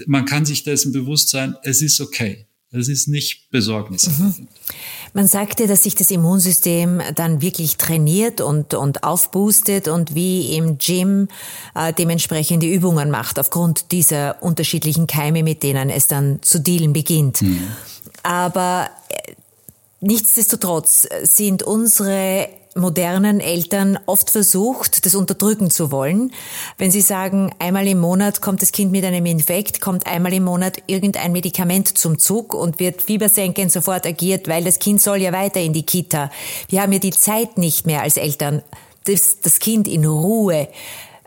man 0.07 0.25
kann 0.25 0.45
sich 0.45 0.63
dessen 0.63 0.91
bewusst 0.91 1.29
sein, 1.29 1.55
es 1.63 1.81
ist 1.81 2.01
okay. 2.01 2.47
Es 2.73 2.87
ist 2.87 3.07
nicht 3.07 3.51
besorgniserregend. 3.51 4.39
Mhm. 4.39 4.47
Man 5.13 5.27
sagte, 5.27 5.67
dass 5.67 5.83
sich 5.83 5.93
das 5.93 6.09
Immunsystem 6.09 7.01
dann 7.13 7.41
wirklich 7.41 7.77
trainiert 7.77 8.41
und, 8.41 8.73
und 8.73 9.03
aufboostet 9.03 9.87
und 9.87 10.15
wie 10.15 10.55
im 10.55 10.79
Gym 10.79 11.27
äh, 11.75 11.93
dementsprechende 11.93 12.65
Übungen 12.65 13.11
macht 13.11 13.37
aufgrund 13.37 13.91
dieser 13.91 14.41
unterschiedlichen 14.41 15.05
Keime, 15.05 15.43
mit 15.43 15.61
denen 15.61 15.91
es 15.91 16.07
dann 16.07 16.41
zu 16.41 16.59
dealen 16.59 16.93
beginnt. 16.93 17.43
Mhm. 17.43 17.67
Aber 18.23 18.89
äh, 19.09 19.33
nichtsdestotrotz 20.01 21.07
sind 21.21 21.61
unsere 21.61 22.49
modernen 22.75 23.39
Eltern 23.39 23.99
oft 24.05 24.29
versucht, 24.29 25.05
das 25.05 25.15
unterdrücken 25.15 25.69
zu 25.69 25.91
wollen. 25.91 26.31
Wenn 26.77 26.91
sie 26.91 27.01
sagen, 27.01 27.53
einmal 27.59 27.87
im 27.87 27.99
Monat 27.99 28.41
kommt 28.41 28.61
das 28.61 28.71
Kind 28.71 28.91
mit 28.91 29.05
einem 29.05 29.25
Infekt, 29.25 29.81
kommt 29.81 30.07
einmal 30.07 30.33
im 30.33 30.43
Monat 30.43 30.81
irgendein 30.87 31.31
Medikament 31.31 31.97
zum 31.97 32.19
Zug 32.19 32.53
und 32.53 32.79
wird 32.79 33.01
fiebersenkend 33.01 33.71
sofort 33.71 34.05
agiert, 34.05 34.47
weil 34.47 34.63
das 34.63 34.79
Kind 34.79 35.01
soll 35.01 35.17
ja 35.17 35.31
weiter 35.31 35.59
in 35.59 35.73
die 35.73 35.85
Kita. 35.85 36.31
Wir 36.69 36.81
haben 36.81 36.91
ja 36.91 36.99
die 36.99 37.11
Zeit 37.11 37.57
nicht 37.57 37.85
mehr 37.85 38.01
als 38.01 38.17
Eltern, 38.17 38.63
das, 39.05 39.39
das 39.41 39.59
Kind 39.59 39.87
in 39.87 40.05
Ruhe 40.05 40.67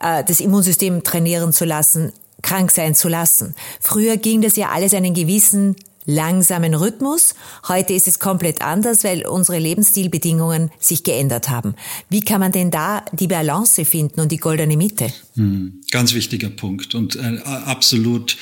äh, 0.00 0.24
das 0.24 0.40
Immunsystem 0.40 1.02
trainieren 1.02 1.52
zu 1.52 1.64
lassen, 1.64 2.12
krank 2.42 2.70
sein 2.70 2.94
zu 2.94 3.08
lassen. 3.08 3.54
Früher 3.80 4.16
ging 4.16 4.40
das 4.40 4.56
ja 4.56 4.70
alles 4.70 4.94
einen 4.94 5.14
gewissen 5.14 5.76
langsamen 6.06 6.74
Rhythmus. 6.74 7.34
Heute 7.68 7.92
ist 7.92 8.08
es 8.08 8.18
komplett 8.18 8.62
anders, 8.62 9.04
weil 9.04 9.26
unsere 9.26 9.58
Lebensstilbedingungen 9.58 10.70
sich 10.78 11.04
geändert 11.04 11.50
haben. 11.50 11.74
Wie 12.08 12.20
kann 12.20 12.40
man 12.40 12.52
denn 12.52 12.70
da 12.70 13.04
die 13.12 13.26
Balance 13.26 13.84
finden 13.84 14.20
und 14.20 14.32
die 14.32 14.38
goldene 14.38 14.76
Mitte? 14.76 15.12
Hm, 15.34 15.82
ganz 15.90 16.14
wichtiger 16.14 16.50
Punkt 16.50 16.94
und 16.94 17.16
äh, 17.16 17.38
absolut 17.44 18.36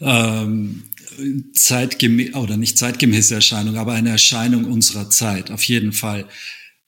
ähm, 0.00 0.84
zeitgemäß 1.52 2.34
oder 2.34 2.56
nicht 2.56 2.78
zeitgemäße 2.78 3.34
Erscheinung, 3.34 3.76
aber 3.76 3.92
eine 3.92 4.10
Erscheinung 4.10 4.64
unserer 4.64 5.10
Zeit 5.10 5.50
auf 5.50 5.62
jeden 5.64 5.92
Fall. 5.92 6.26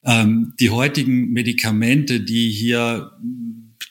Ähm, 0.05 0.55
die 0.59 0.71
heutigen 0.71 1.31
Medikamente, 1.31 2.21
die 2.21 2.51
hier 2.51 3.13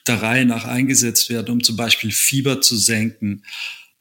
der 0.06 0.20
Reihe 0.20 0.44
nach 0.44 0.64
eingesetzt 0.64 1.30
werden, 1.30 1.52
um 1.52 1.62
zum 1.62 1.76
Beispiel 1.76 2.10
Fieber 2.10 2.60
zu 2.60 2.76
senken, 2.76 3.42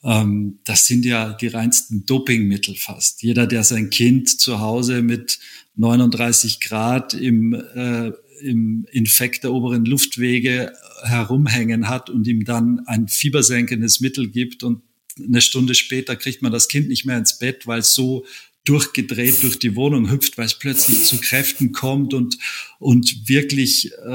ähm, 0.03 0.59
das 0.63 0.87
sind 0.87 1.05
ja 1.05 1.33
die 1.33 1.47
reinsten 1.47 2.05
Dopingmittel 2.05 2.75
fast. 2.75 3.21
Jeder, 3.21 3.47
der 3.47 3.63
sein 3.63 3.89
Kind 3.89 4.29
zu 4.39 4.59
Hause 4.59 5.01
mit 5.01 5.39
39 5.75 6.59
Grad 6.59 7.13
im, 7.13 7.53
äh, 7.53 8.11
im 8.41 8.85
Infekt 8.91 9.43
der 9.43 9.53
oberen 9.53 9.85
Luftwege 9.85 10.73
herumhängen 11.03 11.87
hat 11.87 12.09
und 12.09 12.27
ihm 12.27 12.45
dann 12.45 12.81
ein 12.87 13.07
fiebersenkendes 13.07 13.99
Mittel 13.99 14.29
gibt 14.29 14.63
und 14.63 14.81
eine 15.19 15.41
Stunde 15.41 15.75
später 15.75 16.15
kriegt 16.15 16.41
man 16.41 16.51
das 16.51 16.67
Kind 16.67 16.87
nicht 16.87 17.05
mehr 17.05 17.17
ins 17.17 17.37
Bett, 17.37 17.67
weil 17.67 17.79
es 17.79 17.93
so 17.93 18.25
durchgedreht 18.63 19.41
durch 19.41 19.59
die 19.59 19.75
Wohnung 19.75 20.11
hüpft, 20.11 20.37
weil 20.37 20.45
es 20.45 20.59
plötzlich 20.59 21.03
zu 21.03 21.19
Kräften 21.19 21.71
kommt 21.71 22.13
und, 22.13 22.37
und 22.79 23.27
wirklich 23.27 23.91
äh, 24.05 24.07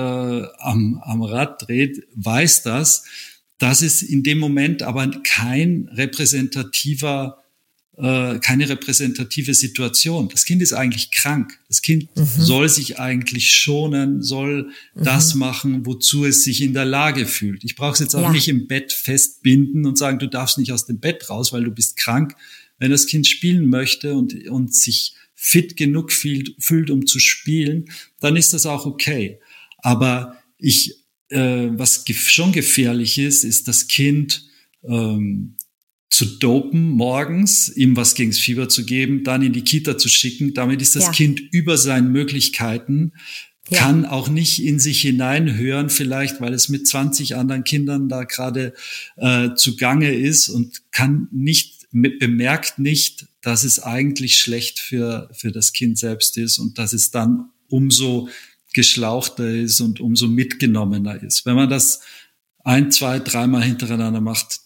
am, 0.59 1.01
am 1.03 1.23
Rad 1.23 1.67
dreht, 1.67 2.05
weiß 2.15 2.63
das. 2.63 3.05
Das 3.59 3.83
ist 3.83 4.03
in 4.03 4.23
dem 4.23 4.39
Moment 4.39 4.83
aber 4.83 5.11
kein 5.23 5.89
repräsentativer 5.93 7.43
äh, 7.99 8.39
keine 8.41 8.69
repräsentative 8.69 9.55
Situation. 9.55 10.29
Das 10.29 10.45
Kind 10.45 10.61
ist 10.61 10.75
eigentlich 10.75 11.11
krank. 11.11 11.59
Das 11.69 11.81
Kind 11.81 12.15
mhm. 12.15 12.27
soll 12.27 12.69
sich 12.69 12.99
eigentlich 12.99 13.53
schonen, 13.53 14.23
soll 14.23 14.71
mhm. 14.95 15.05
das 15.05 15.35
machen, 15.35 15.87
wozu 15.87 16.27
es 16.27 16.45
sich 16.45 16.61
in 16.61 16.75
der 16.75 16.85
Lage 16.85 17.25
fühlt. 17.25 17.65
Ich 17.65 17.75
brauche 17.75 17.95
es 17.95 18.01
jetzt 18.01 18.15
auch 18.15 18.23
ja. 18.23 18.33
nicht 18.33 18.49
im 18.49 18.67
Bett 18.67 18.93
festbinden 18.93 19.87
und 19.87 19.97
sagen, 19.97 20.19
du 20.19 20.29
darfst 20.29 20.59
nicht 20.59 20.73
aus 20.73 20.85
dem 20.85 21.01
Bett 21.01 21.31
raus, 21.31 21.55
weil 21.55 21.65
du 21.65 21.71
bist 21.71 21.97
krank. 21.97 22.35
Wenn 22.79 22.91
das 22.91 23.07
Kind 23.07 23.27
spielen 23.27 23.71
möchte 23.71 24.15
und, 24.15 24.47
und 24.49 24.75
sich 24.75 25.15
fit 25.35 25.79
genug 25.79 26.13
fühlt, 26.13 26.55
fühlt, 26.59 26.91
um 26.91 27.07
zu 27.07 27.19
spielen, 27.19 27.87
dann 28.21 28.37
ist 28.37 28.53
das 28.53 28.67
auch 28.67 28.85
okay. 28.85 29.39
Aber 29.79 30.37
ich 30.59 30.97
äh, 31.31 31.69
was 31.73 32.05
schon 32.09 32.53
gefährlich 32.53 33.19
ist, 33.19 33.45
ist 33.45 33.69
das 33.69 33.89
Kind 33.89 34.45
ähm, 34.85 35.57
zu 36.09 36.25
dopen 36.25 36.91
morgens, 36.91 37.69
ihm 37.69 37.97
was 37.97 38.15
gegens 38.15 38.39
Fieber 38.39 38.69
zu 38.69 38.87
geben, 38.87 39.25
dann 39.25 39.43
in 39.43 39.53
die 39.53 39.65
Kita 39.65 39.99
zu 39.99 40.09
schicken. 40.09 40.55
Damit 40.55 40.81
ist 40.81 40.97
das 40.97 41.07
ja. 41.07 41.13
Kind 41.13 41.41
über 41.53 41.77
seinen 41.77 42.13
Möglichkeiten, 42.13 43.13
ja. 43.69 43.81
kann 43.81 44.05
auch 44.05 44.29
nicht 44.29 44.63
in 44.63 44.79
sich 44.79 45.01
hineinhören, 45.01 45.91
vielleicht 45.91 46.41
weil 46.41 46.55
es 46.55 46.69
mit 46.69 46.87
20 46.87 47.37
anderen 47.37 47.65
Kindern 47.65 48.09
da 48.09 48.25
gerade 48.25 48.73
äh, 49.17 49.55
zugange 49.57 50.15
ist 50.15 50.49
und 50.49 50.91
kann 50.93 51.29
nicht, 51.33 51.87
bemerkt 51.91 52.79
nicht, 52.79 53.27
dass 53.43 53.65
es 53.65 53.79
eigentlich 53.79 54.39
schlecht 54.39 54.79
für, 54.79 55.29
für 55.33 55.53
das 55.53 55.73
Kind 55.73 55.99
selbst 55.99 56.37
ist 56.37 56.59
und 56.59 56.79
dass 56.79 56.93
es 56.93 57.11
dann 57.11 57.51
umso 57.69 58.29
geschlauchter 58.77 59.49
ist 59.49 59.81
und 59.81 60.01
umso 60.01 60.29
mitgenommener 60.29 61.23
ist. 61.23 61.47
Wenn 61.47 61.57
man 61.57 61.71
das 61.71 62.03
ein, 62.63 62.93
zwei, 62.93 63.19
dreimal 63.19 63.63
hintereinander 63.63 64.21
macht, 64.21 64.61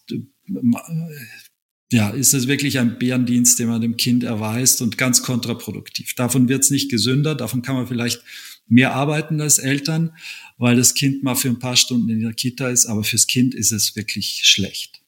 ja, 1.92 2.10
ist 2.10 2.34
es 2.34 2.48
wirklich 2.48 2.80
ein 2.80 2.98
Bärendienst, 2.98 3.60
den 3.60 3.68
man 3.68 3.80
dem 3.80 3.96
Kind 3.96 4.24
erweist 4.24 4.82
und 4.82 4.98
ganz 4.98 5.22
kontraproduktiv. 5.22 6.14
Davon 6.14 6.48
wird 6.48 6.64
es 6.64 6.70
nicht 6.70 6.90
gesünder, 6.90 7.36
davon 7.36 7.62
kann 7.62 7.76
man 7.76 7.86
vielleicht 7.86 8.20
mehr 8.66 8.94
arbeiten 8.94 9.40
als 9.40 9.58
Eltern, 9.58 10.12
weil 10.58 10.74
das 10.74 10.94
Kind 10.94 11.22
mal 11.22 11.36
für 11.36 11.48
ein 11.48 11.60
paar 11.60 11.76
Stunden 11.76 12.10
in 12.10 12.20
der 12.20 12.32
Kita 12.32 12.68
ist, 12.68 12.86
aber 12.86 13.04
fürs 13.04 13.28
Kind 13.28 13.54
ist 13.54 13.70
es 13.70 13.94
wirklich 13.94 14.40
schlecht. 14.42 15.00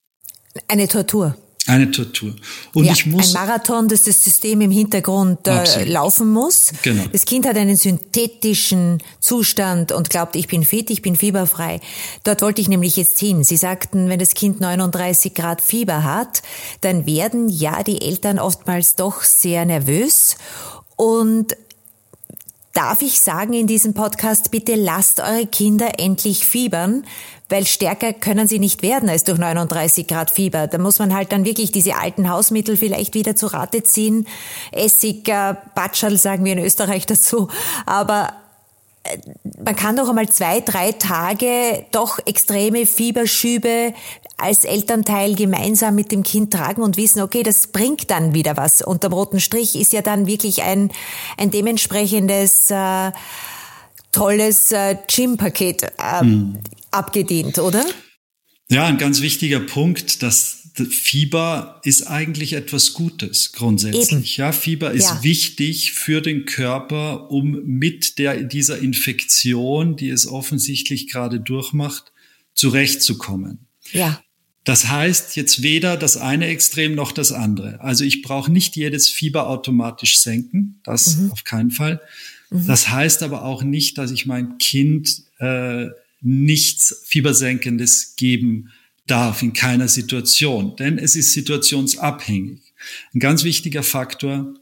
Eine 0.68 0.86
Tortur. 0.86 1.36
Eine 1.68 1.92
Tortur. 1.92 2.34
Und 2.74 2.86
ja, 2.86 2.92
ich 2.92 3.06
muss 3.06 3.36
ein 3.36 3.46
Marathon, 3.46 3.86
dass 3.86 4.02
das 4.02 4.24
System 4.24 4.62
im 4.62 4.72
Hintergrund 4.72 5.46
äh, 5.46 5.84
laufen 5.84 6.32
muss. 6.32 6.72
Genau. 6.82 7.04
Das 7.12 7.24
Kind 7.24 7.46
hat 7.46 7.56
einen 7.56 7.76
synthetischen 7.76 9.00
Zustand 9.20 9.92
und 9.92 10.10
glaubt, 10.10 10.34
ich 10.34 10.48
bin 10.48 10.64
fit, 10.64 10.90
ich 10.90 11.02
bin 11.02 11.14
fieberfrei. 11.14 11.80
Dort 12.24 12.42
wollte 12.42 12.60
ich 12.60 12.68
nämlich 12.68 12.96
jetzt 12.96 13.20
hin. 13.20 13.44
Sie 13.44 13.56
sagten, 13.56 14.08
wenn 14.08 14.18
das 14.18 14.34
Kind 14.34 14.60
39 14.60 15.34
Grad 15.34 15.60
Fieber 15.60 16.02
hat, 16.02 16.42
dann 16.80 17.06
werden 17.06 17.48
ja 17.48 17.84
die 17.84 18.02
Eltern 18.02 18.40
oftmals 18.40 18.96
doch 18.96 19.22
sehr 19.22 19.64
nervös 19.64 20.36
und 20.96 21.56
Darf 22.74 23.02
ich 23.02 23.20
sagen 23.20 23.52
in 23.52 23.66
diesem 23.66 23.92
Podcast, 23.92 24.50
bitte 24.50 24.76
lasst 24.76 25.20
eure 25.20 25.46
Kinder 25.46 25.98
endlich 25.98 26.46
fiebern, 26.46 27.04
weil 27.52 27.66
stärker 27.66 28.14
können 28.14 28.48
sie 28.48 28.58
nicht 28.58 28.80
werden 28.80 29.10
als 29.10 29.24
durch 29.24 29.38
39 29.38 30.06
Grad 30.06 30.30
Fieber. 30.30 30.66
Da 30.68 30.78
muss 30.78 30.98
man 30.98 31.14
halt 31.14 31.32
dann 31.32 31.44
wirklich 31.44 31.70
diese 31.70 31.96
alten 31.96 32.30
Hausmittel 32.30 32.78
vielleicht 32.78 33.14
wieder 33.14 33.36
zu 33.36 33.46
Rate 33.46 33.82
ziehen. 33.82 34.26
Essig, 34.72 35.28
äh, 35.28 35.54
Batschal 35.74 36.16
sagen 36.16 36.46
wir 36.46 36.54
in 36.54 36.58
Österreich 36.58 37.04
dazu. 37.04 37.48
Aber 37.84 38.32
äh, 39.04 39.18
man 39.62 39.76
kann 39.76 39.96
doch 39.96 40.08
einmal 40.08 40.30
zwei, 40.30 40.60
drei 40.60 40.92
Tage 40.92 41.84
doch 41.92 42.18
extreme 42.24 42.86
Fieberschübe 42.86 43.92
als 44.38 44.64
Elternteil 44.64 45.34
gemeinsam 45.34 45.94
mit 45.94 46.10
dem 46.10 46.22
Kind 46.22 46.54
tragen 46.54 46.80
und 46.80 46.96
wissen, 46.96 47.20
okay, 47.20 47.42
das 47.42 47.66
bringt 47.66 48.10
dann 48.10 48.32
wieder 48.32 48.56
was. 48.56 48.80
Unterm 48.80 49.12
roten 49.12 49.40
Strich 49.40 49.76
ist 49.78 49.92
ja 49.92 50.00
dann 50.00 50.26
wirklich 50.26 50.62
ein, 50.62 50.90
ein 51.36 51.50
dementsprechendes 51.50 52.70
äh, 52.70 53.12
tolles 54.10 54.72
äh, 54.72 54.96
Gym-Paket 55.06 55.82
äh, 55.82 56.20
hm 56.20 56.58
abgedient, 56.92 57.58
oder? 57.58 57.84
Ja, 58.70 58.86
ein 58.86 58.98
ganz 58.98 59.20
wichtiger 59.20 59.60
Punkt, 59.60 60.22
dass 60.22 60.62
Fieber 60.74 61.80
ist 61.84 62.06
eigentlich 62.06 62.54
etwas 62.54 62.94
Gutes 62.94 63.52
grundsätzlich. 63.52 64.12
Eben. 64.12 64.24
Ja, 64.36 64.52
Fieber 64.52 64.92
ist 64.92 65.04
ja. 65.04 65.22
wichtig 65.22 65.92
für 65.92 66.22
den 66.22 66.46
Körper, 66.46 67.30
um 67.30 67.62
mit 67.64 68.18
der, 68.18 68.42
dieser 68.42 68.78
Infektion, 68.78 69.96
die 69.96 70.08
es 70.08 70.26
offensichtlich 70.26 71.08
gerade 71.10 71.40
durchmacht, 71.40 72.12
zurechtzukommen. 72.54 73.66
Ja. 73.92 74.22
Das 74.64 74.88
heißt 74.88 75.36
jetzt 75.36 75.62
weder 75.62 75.96
das 75.96 76.16
eine 76.16 76.46
Extrem 76.46 76.94
noch 76.94 77.12
das 77.12 77.32
andere. 77.32 77.80
Also 77.80 78.04
ich 78.04 78.22
brauche 78.22 78.50
nicht 78.50 78.76
jedes 78.76 79.08
Fieber 79.08 79.48
automatisch 79.48 80.20
senken, 80.20 80.80
das 80.84 81.16
mhm. 81.16 81.32
auf 81.32 81.44
keinen 81.44 81.72
Fall. 81.72 82.00
Mhm. 82.50 82.66
Das 82.66 82.88
heißt 82.88 83.22
aber 83.22 83.44
auch 83.44 83.62
nicht, 83.62 83.98
dass 83.98 84.12
ich 84.12 84.24
mein 84.24 84.58
Kind 84.58 85.24
äh, 85.38 85.88
nichts 86.22 87.02
Fiebersenkendes 87.04 88.14
geben 88.16 88.70
darf 89.06 89.42
in 89.42 89.52
keiner 89.52 89.88
Situation, 89.88 90.76
denn 90.76 90.98
es 90.98 91.16
ist 91.16 91.32
situationsabhängig. 91.32 92.60
Ein 93.12 93.20
ganz 93.20 93.44
wichtiger 93.44 93.82
Faktor 93.82 94.54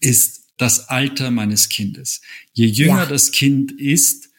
ist 0.00 0.46
das 0.56 0.88
Alter 0.88 1.30
meines 1.30 1.68
Kindes. 1.68 2.20
Je 2.52 2.66
jünger 2.66 3.04
ja. 3.04 3.06
das 3.06 3.30
Kind 3.30 3.72
ist, 3.72 4.30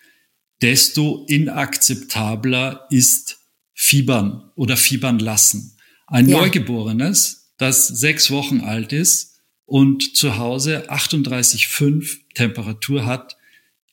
desto 0.62 1.26
inakzeptabler 1.28 2.88
ist 2.90 3.40
Fiebern 3.74 4.52
oder 4.56 4.76
Fiebern 4.76 5.20
lassen. 5.20 5.78
Ein 6.08 6.28
ja. 6.28 6.38
Neugeborenes, 6.38 7.54
das 7.58 7.88
sechs 7.88 8.32
Wochen 8.32 8.62
alt 8.62 8.92
ist 8.92 9.40
und 9.66 10.18
zu 10.18 10.38
Hause 10.38 10.92
38,5 10.92 12.18
Temperatur 12.34 13.06
hat, 13.06 13.38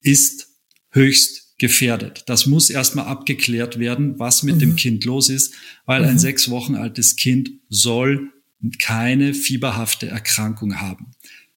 ist 0.00 0.48
höchst 0.90 1.45
gefährdet. 1.58 2.25
Das 2.26 2.46
muss 2.46 2.70
erstmal 2.70 3.06
abgeklärt 3.06 3.78
werden, 3.78 4.18
was 4.18 4.42
mit 4.42 4.56
mhm. 4.56 4.60
dem 4.60 4.76
Kind 4.76 5.04
los 5.04 5.28
ist, 5.28 5.54
weil 5.86 6.02
mhm. 6.02 6.08
ein 6.08 6.18
sechs 6.18 6.50
Wochen 6.50 6.75
altes 6.75 7.16
Kind 7.16 7.50
soll 7.68 8.30
keine 8.80 9.34
fieberhafte 9.34 10.08
Erkrankung 10.08 10.80
haben. 10.80 11.12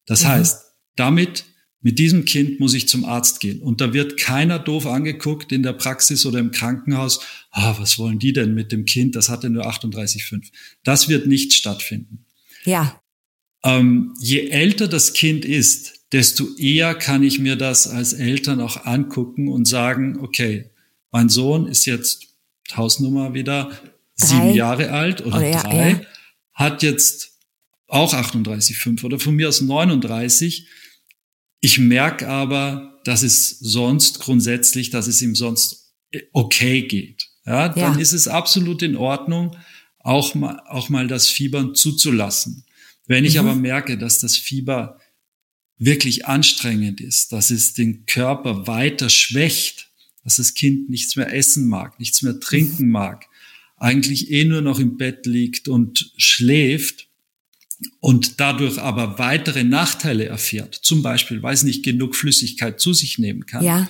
Das 0.06 0.24
mhm. 0.24 0.28
heißt, 0.28 0.62
damit 0.96 1.46
mit 1.82 1.98
diesem 1.98 2.26
Kind 2.26 2.60
muss 2.60 2.74
ich 2.74 2.90
zum 2.90 3.06
Arzt 3.06 3.40
gehen. 3.40 3.62
Und 3.62 3.80
da 3.80 3.94
wird 3.94 4.18
keiner 4.18 4.60
doof 4.60 4.86
angeguckt 4.86 5.52
in 5.52 5.64
der 5.64 5.74
Praxis 5.74 6.26
oder 6.26 6.40
im 6.40 6.52
Krankenhaus. 6.52 7.22
Ah, 7.52 7.76
was 7.80 7.98
wollen 7.98 8.20
die 8.20 8.34
denn 8.34 8.54
mit 8.54 8.72
dem 8.72 8.84
Kind? 8.84 9.16
Das 9.16 9.30
hatte 9.30 9.50
nur 9.50 9.66
38,5. 9.66 10.50
Das 10.84 11.08
wird 11.08 11.26
nicht 11.26 11.54
stattfinden. 11.54 12.26
Ja. 12.66 13.02
Ähm, 13.64 14.14
je 14.20 14.50
älter 14.50 14.90
das 14.90 15.14
Kind 15.14 15.46
ist, 15.46 15.99
desto 16.12 16.56
eher 16.58 16.96
kann 16.96 17.24
ich 17.24 17.40
mir 17.40 17.56
das 17.56 17.88
als 17.88 18.14
Eltern 18.14 18.62
auch 18.62 18.86
angucken 18.86 19.48
und 19.48 19.66
sagen, 19.66 20.20
okay, 20.20 20.70
mein 21.12 21.30
Sohn 21.30 21.68
ist 21.68 21.86
jetzt 21.86 22.28
Hausnummer 22.76 23.34
wieder 23.34 23.66
drei. 23.66 24.26
sieben 24.28 24.54
Jahre 24.54 24.92
alt 24.92 25.22
oder, 25.22 25.38
oder 25.38 25.52
drei, 25.52 25.90
ja. 25.92 26.02
hat 26.54 26.84
jetzt 26.84 27.40
auch 27.88 28.14
38,5 28.14 29.04
oder 29.04 29.20
von 29.20 29.36
mir 29.36 29.50
aus 29.50 29.62
39 29.62 30.68
ich 31.62 31.78
merke 31.78 32.28
aber, 32.28 33.00
dass 33.04 33.24
es 33.24 33.60
sonst 33.60 34.20
grundsätzlich, 34.20 34.90
dass 34.90 35.08
es 35.08 35.22
ihm 35.22 35.36
sonst 35.36 35.94
okay 36.32 36.84
geht. 36.84 37.28
Ja, 37.46 37.70
dann 37.70 37.96
ja. 37.96 38.00
ist 38.00 38.14
es 38.14 38.28
absolut 38.28 38.82
in 38.82 38.96
Ordnung, 38.96 39.58
auch 40.00 40.36
mal, 40.36 40.62
auch 40.68 40.90
mal 40.90 41.08
das 41.08 41.28
Fiebern 41.28 41.76
zuzulassen. 41.76 42.66
Wenn 43.08 43.26
ich 43.26 43.34
mhm. 43.34 43.40
aber 43.40 43.56
merke, 43.56 43.98
dass 43.98 44.20
das 44.20 44.38
Fieber 44.38 44.99
wirklich 45.80 46.28
anstrengend 46.28 47.02
ist, 47.02 47.32
dass 47.32 47.50
es 47.50 47.74
den 47.74 48.06
Körper 48.06 48.68
weiter 48.68 49.10
schwächt, 49.10 49.90
dass 50.24 50.36
das 50.36 50.54
Kind 50.54 50.90
nichts 50.90 51.16
mehr 51.16 51.34
essen 51.34 51.68
mag, 51.68 52.00
nichts 52.00 52.22
mehr 52.22 52.40
trinken 52.40 52.86
mhm. 52.86 52.92
mag, 52.92 53.26
eigentlich 53.78 54.30
eh 54.30 54.44
nur 54.44 54.62
noch 54.62 54.80
im 54.80 54.98
Bett 54.98 55.26
liegt 55.26 55.68
und 55.68 56.12
schläft, 56.18 57.10
und 58.00 58.40
dadurch 58.40 58.80
aber 58.80 59.20
weitere 59.20 59.64
Nachteile 59.64 60.26
erfährt, 60.26 60.76
zum 60.76 61.02
Beispiel, 61.02 61.42
weil 61.44 61.54
es 61.54 61.64
nicht 61.64 61.84
genug 61.84 62.16
Flüssigkeit 62.16 62.80
zu 62.80 62.94
sich 62.94 63.20
nehmen 63.20 63.46
kann, 63.46 63.64
ja. 63.64 63.90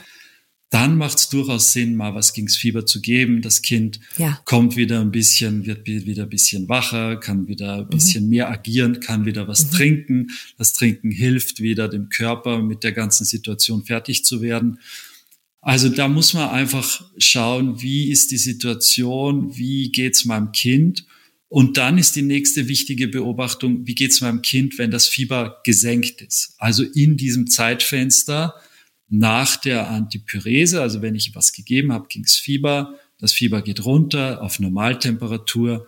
Dann 0.69 0.97
macht 0.97 1.17
es 1.17 1.29
durchaus 1.29 1.73
Sinn, 1.73 1.95
mal 1.95 2.13
was 2.13 2.33
gegens 2.33 2.55
Fieber 2.55 2.85
zu 2.85 3.01
geben. 3.01 3.41
Das 3.41 3.63
Kind 3.63 3.99
ja. 4.17 4.39
kommt 4.45 4.75
wieder 4.75 5.01
ein 5.01 5.11
bisschen, 5.11 5.65
wird 5.65 5.87
wieder 5.87 6.23
ein 6.23 6.29
bisschen 6.29 6.69
wacher, 6.69 7.17
kann 7.17 7.47
wieder 7.47 7.77
ein 7.77 7.83
mhm. 7.85 7.89
bisschen 7.89 8.25
mhm. 8.25 8.29
mehr 8.29 8.51
agieren, 8.51 8.99
kann 8.99 9.25
wieder 9.25 9.47
was 9.47 9.65
mhm. 9.65 9.71
trinken. 9.71 10.31
Das 10.57 10.73
Trinken 10.73 11.09
hilft 11.11 11.59
wieder 11.61 11.87
dem 11.87 12.09
Körper 12.09 12.61
mit 12.61 12.83
der 12.83 12.91
ganzen 12.91 13.25
Situation 13.25 13.83
fertig 13.83 14.23
zu 14.23 14.41
werden. 14.41 14.79
Also 15.61 15.89
da 15.89 16.07
muss 16.07 16.33
man 16.33 16.49
einfach 16.49 17.03
schauen, 17.17 17.81
wie 17.81 18.11
ist 18.11 18.31
die 18.31 18.37
Situation, 18.37 19.57
wie 19.57 19.91
geht's 19.91 20.23
meinem 20.23 20.51
Kind 20.51 21.05
und 21.49 21.77
dann 21.77 21.97
ist 21.97 22.15
die 22.15 22.21
nächste 22.21 22.67
wichtige 22.67 23.07
Beobachtung, 23.07 23.85
wie 23.87 23.95
geht 23.95 24.11
es 24.11 24.21
meinem 24.21 24.43
Kind, 24.43 24.77
wenn 24.77 24.91
das 24.91 25.07
Fieber 25.07 25.59
gesenkt 25.63 26.21
ist? 26.21 26.53
Also 26.59 26.83
in 26.83 27.17
diesem 27.17 27.47
Zeitfenster 27.47 28.53
nach 29.09 29.55
der 29.57 29.89
Antipyrese, 29.89 30.81
also 30.81 31.01
wenn 31.01 31.15
ich 31.15 31.35
was 31.35 31.53
gegeben 31.53 31.91
habe, 31.91 32.07
ging's 32.07 32.35
Fieber, 32.35 32.99
das 33.17 33.33
Fieber 33.33 33.61
geht 33.61 33.83
runter 33.83 34.41
auf 34.41 34.59
Normaltemperatur. 34.59 35.87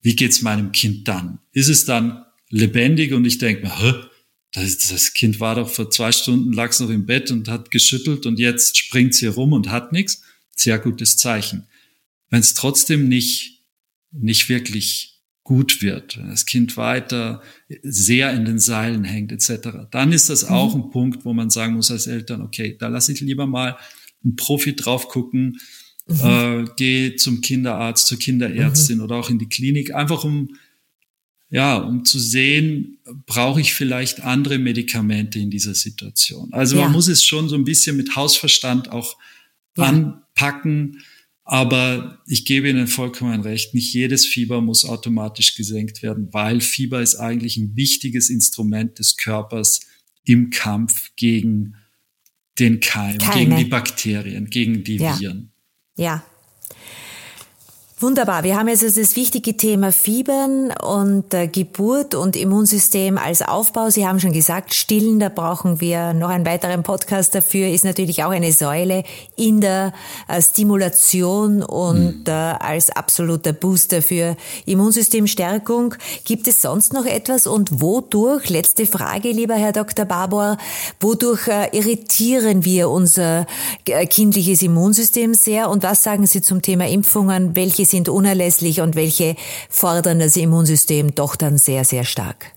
Wie 0.00 0.16
geht's 0.16 0.42
meinem 0.42 0.72
Kind 0.72 1.06
dann? 1.06 1.38
Ist 1.52 1.68
es 1.68 1.84
dann 1.84 2.24
lebendig 2.50 3.12
und 3.12 3.24
ich 3.24 3.38
denke 3.38 3.62
mir, 3.62 4.10
das, 4.52 4.78
das 4.78 5.12
Kind 5.14 5.40
war 5.40 5.56
doch 5.56 5.68
vor 5.68 5.90
zwei 5.90 6.12
Stunden, 6.12 6.52
lag 6.52 6.78
noch 6.80 6.90
im 6.90 7.06
Bett 7.06 7.30
und 7.30 7.48
hat 7.48 7.70
geschüttelt 7.70 8.26
und 8.26 8.38
jetzt 8.38 8.76
springt's 8.76 9.18
hier 9.18 9.30
rum 9.30 9.52
und 9.52 9.70
hat 9.70 9.92
nichts. 9.92 10.22
Sehr 10.56 10.78
gutes 10.78 11.16
Zeichen. 11.16 11.66
Wenn 12.30 12.40
es 12.40 12.54
trotzdem 12.54 13.08
nicht 13.08 13.54
nicht 14.14 14.48
wirklich 14.48 15.13
gut 15.44 15.82
wird, 15.82 16.16
wenn 16.16 16.30
das 16.30 16.46
Kind 16.46 16.76
weiter 16.76 17.42
sehr 17.82 18.32
in 18.32 18.46
den 18.46 18.58
Seilen 18.58 19.04
hängt 19.04 19.30
etc., 19.30 19.86
dann 19.90 20.12
ist 20.12 20.30
das 20.30 20.44
auch 20.44 20.74
mhm. 20.74 20.82
ein 20.82 20.90
Punkt, 20.90 21.24
wo 21.24 21.34
man 21.34 21.50
sagen 21.50 21.74
muss 21.74 21.90
als 21.90 22.06
Eltern, 22.06 22.40
okay, 22.40 22.76
da 22.78 22.88
lasse 22.88 23.12
ich 23.12 23.20
lieber 23.20 23.46
mal 23.46 23.76
einen 24.24 24.36
Profi 24.36 24.74
drauf 24.74 25.08
gucken, 25.08 25.60
mhm. 26.06 26.16
äh, 26.24 26.64
geh 26.76 27.16
zum 27.16 27.42
Kinderarzt, 27.42 28.06
zur 28.06 28.18
Kinderärztin 28.18 28.98
mhm. 28.98 29.04
oder 29.04 29.16
auch 29.16 29.28
in 29.28 29.38
die 29.38 29.48
Klinik, 29.48 29.94
einfach 29.94 30.24
um 30.24 30.48
ja, 31.50 31.76
um 31.76 32.04
zu 32.04 32.18
sehen, 32.18 32.98
brauche 33.26 33.60
ich 33.60 33.74
vielleicht 33.74 34.22
andere 34.22 34.58
Medikamente 34.58 35.38
in 35.38 35.50
dieser 35.50 35.74
Situation. 35.74 36.52
Also 36.52 36.76
ja. 36.76 36.82
man 36.82 36.92
muss 36.92 37.06
es 37.06 37.22
schon 37.22 37.48
so 37.48 37.54
ein 37.54 37.64
bisschen 37.64 37.96
mit 37.96 38.16
Hausverstand 38.16 38.90
auch 38.90 39.16
ja. 39.76 39.84
anpacken 39.84 41.04
aber 41.44 42.22
ich 42.26 42.46
gebe 42.46 42.68
Ihnen 42.70 42.86
vollkommen 42.86 43.42
recht, 43.42 43.74
nicht 43.74 43.92
jedes 43.92 44.26
Fieber 44.26 44.62
muss 44.62 44.84
automatisch 44.84 45.54
gesenkt 45.54 46.02
werden, 46.02 46.28
weil 46.32 46.60
Fieber 46.60 47.02
ist 47.02 47.16
eigentlich 47.16 47.58
ein 47.58 47.76
wichtiges 47.76 48.30
Instrument 48.30 48.98
des 48.98 49.16
Körpers 49.16 49.80
im 50.24 50.48
Kampf 50.50 51.10
gegen 51.16 51.76
den 52.58 52.80
Keim, 52.80 53.18
Keine. 53.18 53.40
gegen 53.40 53.56
die 53.56 53.64
Bakterien, 53.64 54.48
gegen 54.48 54.84
die 54.84 54.96
ja. 54.96 55.18
Viren. 55.18 55.52
Ja, 55.96 56.24
Wunderbar. 58.04 58.44
Wir 58.44 58.58
haben 58.58 58.68
jetzt 58.68 58.82
also 58.82 59.00
das 59.00 59.16
wichtige 59.16 59.56
Thema 59.56 59.90
Fiebern 59.90 60.72
und 60.72 61.32
äh, 61.32 61.46
Geburt 61.48 62.14
und 62.14 62.36
Immunsystem 62.36 63.16
als 63.16 63.40
Aufbau. 63.40 63.88
Sie 63.88 64.06
haben 64.06 64.20
schon 64.20 64.34
gesagt, 64.34 64.74
Stillen, 64.74 65.20
da 65.20 65.30
brauchen 65.30 65.80
wir 65.80 66.12
noch 66.12 66.28
einen 66.28 66.44
weiteren 66.44 66.82
Podcast 66.82 67.34
dafür, 67.34 67.68
ist 67.68 67.82
natürlich 67.82 68.22
auch 68.22 68.30
eine 68.30 68.52
Säule 68.52 69.04
in 69.36 69.62
der 69.62 69.94
äh, 70.28 70.42
Stimulation 70.42 71.62
und 71.62 72.18
mhm. 72.18 72.24
äh, 72.26 72.30
als 72.30 72.90
absoluter 72.90 73.54
Booster 73.54 74.02
für 74.02 74.36
Immunsystemstärkung. 74.66 75.94
Gibt 76.24 76.46
es 76.46 76.60
sonst 76.60 76.92
noch 76.92 77.06
etwas 77.06 77.46
und 77.46 77.80
wodurch, 77.80 78.50
letzte 78.50 78.84
Frage, 78.84 79.30
lieber 79.30 79.54
Herr 79.54 79.72
Dr. 79.72 80.04
Barbour, 80.04 80.58
wodurch 81.00 81.48
äh, 81.48 81.74
irritieren 81.74 82.66
wir 82.66 82.90
unser 82.90 83.46
äh, 83.86 84.04
kindliches 84.04 84.60
Immunsystem 84.60 85.32
sehr 85.32 85.70
und 85.70 85.82
was 85.82 86.02
sagen 86.02 86.26
Sie 86.26 86.42
zum 86.42 86.60
Thema 86.60 86.86
Impfungen? 86.86 87.56
Welche 87.56 87.84
welche 87.84 87.93
sind 87.94 88.08
unerlässlich 88.08 88.80
und 88.80 88.96
welche 88.96 89.36
fordern 89.70 90.18
das 90.18 90.36
Immunsystem 90.36 91.14
doch 91.14 91.36
dann 91.36 91.58
sehr, 91.58 91.84
sehr 91.84 92.04
stark? 92.04 92.52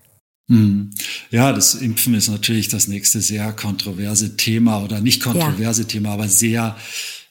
Hm. 0.48 0.90
Ja, 1.30 1.52
das 1.52 1.74
Impfen 1.74 2.14
ist 2.14 2.28
natürlich 2.28 2.68
das 2.68 2.88
nächste 2.88 3.20
sehr 3.20 3.52
kontroverse 3.52 4.36
Thema 4.36 4.82
oder 4.82 5.00
nicht 5.00 5.22
kontroverse 5.22 5.82
ja. 5.82 5.88
Thema, 5.88 6.10
aber 6.14 6.26
sehr 6.26 6.76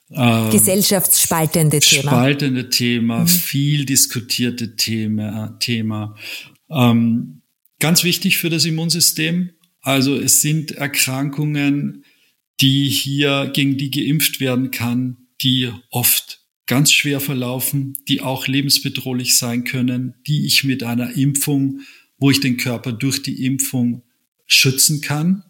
äh, 0.10 0.50
gesellschaftsspaltende 0.52 1.82
Thema. 1.82 2.12
Spaltende 2.12 2.70
Thema, 2.70 3.20
mhm. 3.22 3.28
viel 3.28 3.86
diskutierte 3.86 4.78
Thema. 4.78 5.58
Thema. 5.60 6.16
Ähm, 6.70 7.42
ganz 7.80 8.06
wichtig 8.06 8.38
für 8.38 8.50
das 8.50 8.64
Immunsystem. 8.64 9.50
Also 9.82 10.16
es 10.16 10.42
sind 10.42 10.72
Erkrankungen, 10.72 12.06
die 12.62 12.88
hier 12.88 13.52
gegen 13.54 13.78
die 13.78 13.92
geimpft 13.92 14.40
werden 14.40 14.72
kann, 14.72 15.18
die 15.42 15.72
oft 15.92 16.47
ganz 16.68 16.92
schwer 16.92 17.20
verlaufen, 17.20 17.98
die 18.08 18.22
auch 18.22 18.48
lebensbedrohlich 18.48 19.38
sein 19.38 19.64
können, 19.64 20.16
die 20.28 20.46
ich 20.46 20.64
mit 20.64 20.84
einer 20.84 21.16
Impfung, 21.16 21.82
wo 22.20 22.30
ich 22.30 22.40
den 22.40 22.58
Körper 22.58 22.92
durch 22.92 23.24
die 23.24 23.46
Impfung 23.46 24.04
schützen 24.46 25.02
kann, 25.02 25.44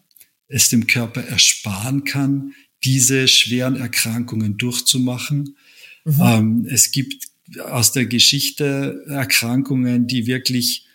es 0.48 0.70
dem 0.70 0.88
Körper 0.88 1.22
ersparen 1.22 2.04
kann, 2.04 2.54
diese 2.84 3.28
schweren 3.28 3.76
Erkrankungen 3.76 4.58
durchzumachen. 4.58 5.58
Mhm. 6.06 6.22
Ähm, 6.22 6.68
es 6.70 6.92
gibt 6.92 7.26
aus 7.66 7.92
der 7.92 8.06
Geschichte 8.06 9.04
Erkrankungen, 9.08 10.08
die 10.08 10.28
wirklich 10.28 10.86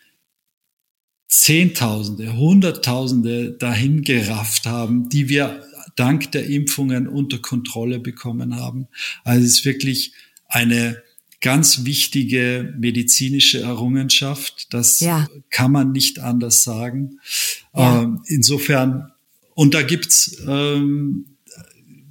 Zehntausende, 1.29 2.37
Hunderttausende 2.37 3.53
dahin 3.53 4.03
gerafft 4.03 4.67
haben, 4.67 5.09
die 5.09 5.31
wir 5.31 5.65
dank 5.97 6.33
der 6.33 6.47
Impfungen 6.47 7.09
unter 7.09 7.39
Kontrolle 7.39 7.99
bekommen 7.99 8.57
haben. 8.57 8.89
Also 9.25 9.45
es 9.45 9.59
ist 9.59 9.65
wirklich 9.65 10.13
eine 10.49 11.03
ganz 11.41 11.85
wichtige 11.85 12.73
medizinische 12.79 13.61
Errungenschaft. 13.61 14.73
Das 14.73 15.01
ja. 15.01 15.29
kann 15.51 15.73
man 15.73 15.93
nicht 15.93 16.21
anders 16.21 16.63
sagen. 16.63 17.19
Ja. 17.77 18.03
Ähm, 18.03 18.23
insofern, 18.27 19.13
und 19.55 19.75
da 19.75 19.83
gibt's 19.83 20.39
ähm, 20.47 21.27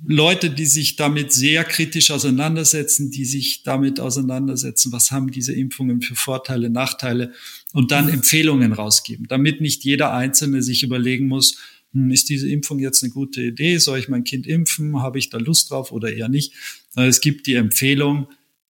Leute, 0.05 0.49
die 0.49 0.65
sich 0.65 0.95
damit 0.95 1.31
sehr 1.31 1.63
kritisch 1.63 2.11
auseinandersetzen, 2.11 3.11
die 3.11 3.25
sich 3.25 3.63
damit 3.63 3.99
auseinandersetzen, 3.99 4.91
was 4.91 5.11
haben 5.11 5.31
diese 5.31 5.53
Impfungen 5.53 6.01
für 6.01 6.15
Vorteile, 6.15 6.69
Nachteile 6.69 7.33
und 7.71 7.91
dann 7.91 8.07
mhm. 8.07 8.15
Empfehlungen 8.15 8.73
rausgeben, 8.73 9.27
damit 9.27 9.61
nicht 9.61 9.83
jeder 9.83 10.13
Einzelne 10.13 10.63
sich 10.63 10.83
überlegen 10.83 11.27
muss, 11.27 11.57
ist 11.93 12.29
diese 12.29 12.49
Impfung 12.49 12.79
jetzt 12.79 13.03
eine 13.03 13.11
gute 13.11 13.41
Idee? 13.41 13.77
Soll 13.77 13.99
ich 13.99 14.09
mein 14.09 14.23
Kind 14.23 14.47
impfen? 14.47 15.01
Habe 15.01 15.19
ich 15.19 15.29
da 15.29 15.37
Lust 15.37 15.71
drauf 15.71 15.91
oder 15.91 16.13
eher 16.13 16.29
nicht? 16.29 16.53
Es 16.95 17.21
gibt 17.21 17.47
die 17.47 17.55
Empfehlung, 17.55 18.27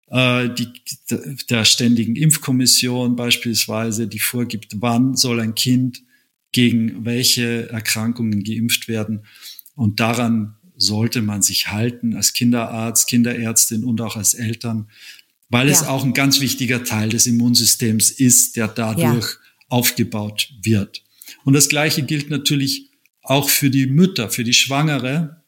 äh, 0.08 0.50
die, 0.50 0.68
der 1.50 1.66
ständigen 1.66 2.16
Impfkommission 2.16 3.16
beispielsweise, 3.16 4.08
die 4.08 4.20
vorgibt, 4.20 4.82
wann 4.82 5.16
soll 5.16 5.40
ein 5.40 5.56
Kind 5.56 6.04
gegen 6.52 7.06
welche 7.06 7.70
Erkrankungen 7.70 8.44
geimpft 8.44 8.88
werden. 8.88 9.22
Und 9.76 10.00
daran 10.00 10.56
sollte 10.76 11.22
man 11.22 11.42
sich 11.42 11.68
halten 11.68 12.16
als 12.16 12.34
Kinderarzt, 12.34 13.08
Kinderärztin 13.08 13.84
und 13.84 14.02
auch 14.02 14.16
als 14.16 14.34
Eltern, 14.34 14.90
weil 15.50 15.68
ja. 15.68 15.74
es 15.74 15.84
auch 15.84 16.04
ein 16.04 16.14
ganz 16.14 16.42
wichtiger 16.42 16.84
Teil 16.84 17.10
des 17.10 17.28
Immunsystems 17.28 18.10
ist, 18.10 18.58
der 18.58 18.68
dadurch 18.68 19.26
ja. 19.26 19.38
aufgebaut 19.70 20.52
wird. 20.62 21.04
Und 21.46 21.54
das 21.54 21.70
Gleiche 21.70 22.04
gilt 22.04 22.30
natürlich 22.30 22.91
auch 23.22 23.50
für 23.50 23.70
die 23.70 23.88
Mütter, 23.88 24.30
für 24.30 24.44
die 24.44 24.54
Schwangere, 24.54 25.42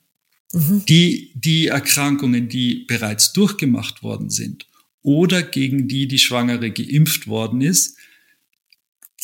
mhm. 0.51 0.83
die 0.87 1.31
die 1.35 1.67
Erkrankungen, 1.67 2.49
die 2.49 2.85
bereits 2.87 3.33
durchgemacht 3.33 4.03
worden 4.03 4.29
sind 4.29 4.67
oder 5.01 5.43
gegen 5.43 5.87
die 5.87 6.07
die 6.07 6.19
Schwangere 6.19 6.71
geimpft 6.71 7.27
worden 7.27 7.61
ist, 7.61 7.97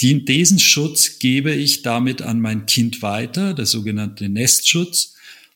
die, 0.01 0.23
diesen 0.23 0.59
Schutz 0.59 1.19
gebe 1.19 1.53
ich 1.53 1.81
damit 1.81 2.21
an 2.21 2.39
mein 2.39 2.65
Kind 2.65 3.01
weiter, 3.01 3.53
der 3.53 3.65
sogenannte 3.65 4.29
Nestschutz. 4.29 5.15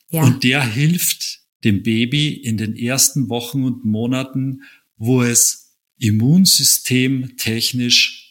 Ja. 0.10 0.23
Und 0.23 0.43
der 0.43 0.65
hilft 0.65 1.39
dem 1.63 1.82
Baby 1.82 2.34
in 2.34 2.58
den 2.58 2.75
ersten 2.75 3.29
Wochen 3.29 3.63
und 3.63 3.86
Monaten, 3.86 4.63
wo 4.97 5.23
es 5.23 5.75
Immunsystem 5.97 7.38
technisch 7.38 8.23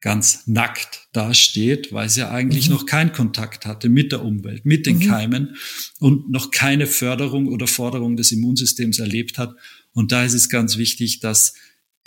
ganz 0.00 0.46
nackt 0.46 1.08
dasteht, 1.12 1.92
weil 1.92 2.08
sie 2.08 2.28
eigentlich 2.28 2.68
mhm. 2.68 2.76
noch 2.76 2.86
keinen 2.86 3.12
Kontakt 3.12 3.66
hatte 3.66 3.88
mit 3.88 4.12
der 4.12 4.24
Umwelt, 4.24 4.64
mit 4.64 4.86
den 4.86 4.98
mhm. 4.98 5.08
Keimen 5.08 5.56
und 5.98 6.30
noch 6.30 6.50
keine 6.50 6.86
Förderung 6.86 7.48
oder 7.48 7.66
Forderung 7.66 8.16
des 8.16 8.30
Immunsystems 8.30 9.00
erlebt 9.00 9.38
hat. 9.38 9.54
Und 9.92 10.12
da 10.12 10.24
ist 10.24 10.34
es 10.34 10.48
ganz 10.48 10.76
wichtig, 10.76 11.20
dass 11.20 11.54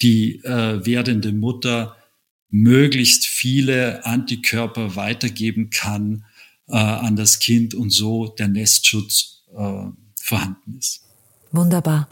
die 0.02 0.38
äh, 0.44 0.86
werdende 0.86 1.34
Mutter 1.34 1.98
möglichst 2.50 3.26
viele 3.28 4.06
Antikörper 4.06 4.96
weitergeben 4.96 5.70
kann 5.70 6.26
äh, 6.68 6.78
an 6.78 7.16
das 7.16 7.40
Kind 7.40 7.74
und 7.74 7.90
so 7.90 8.28
der 8.28 8.48
Nestschutz 8.48 9.44
äh, 9.56 9.84
vorhanden 10.22 10.78
ist. 10.78 11.02
Wunderbar. 11.52 12.10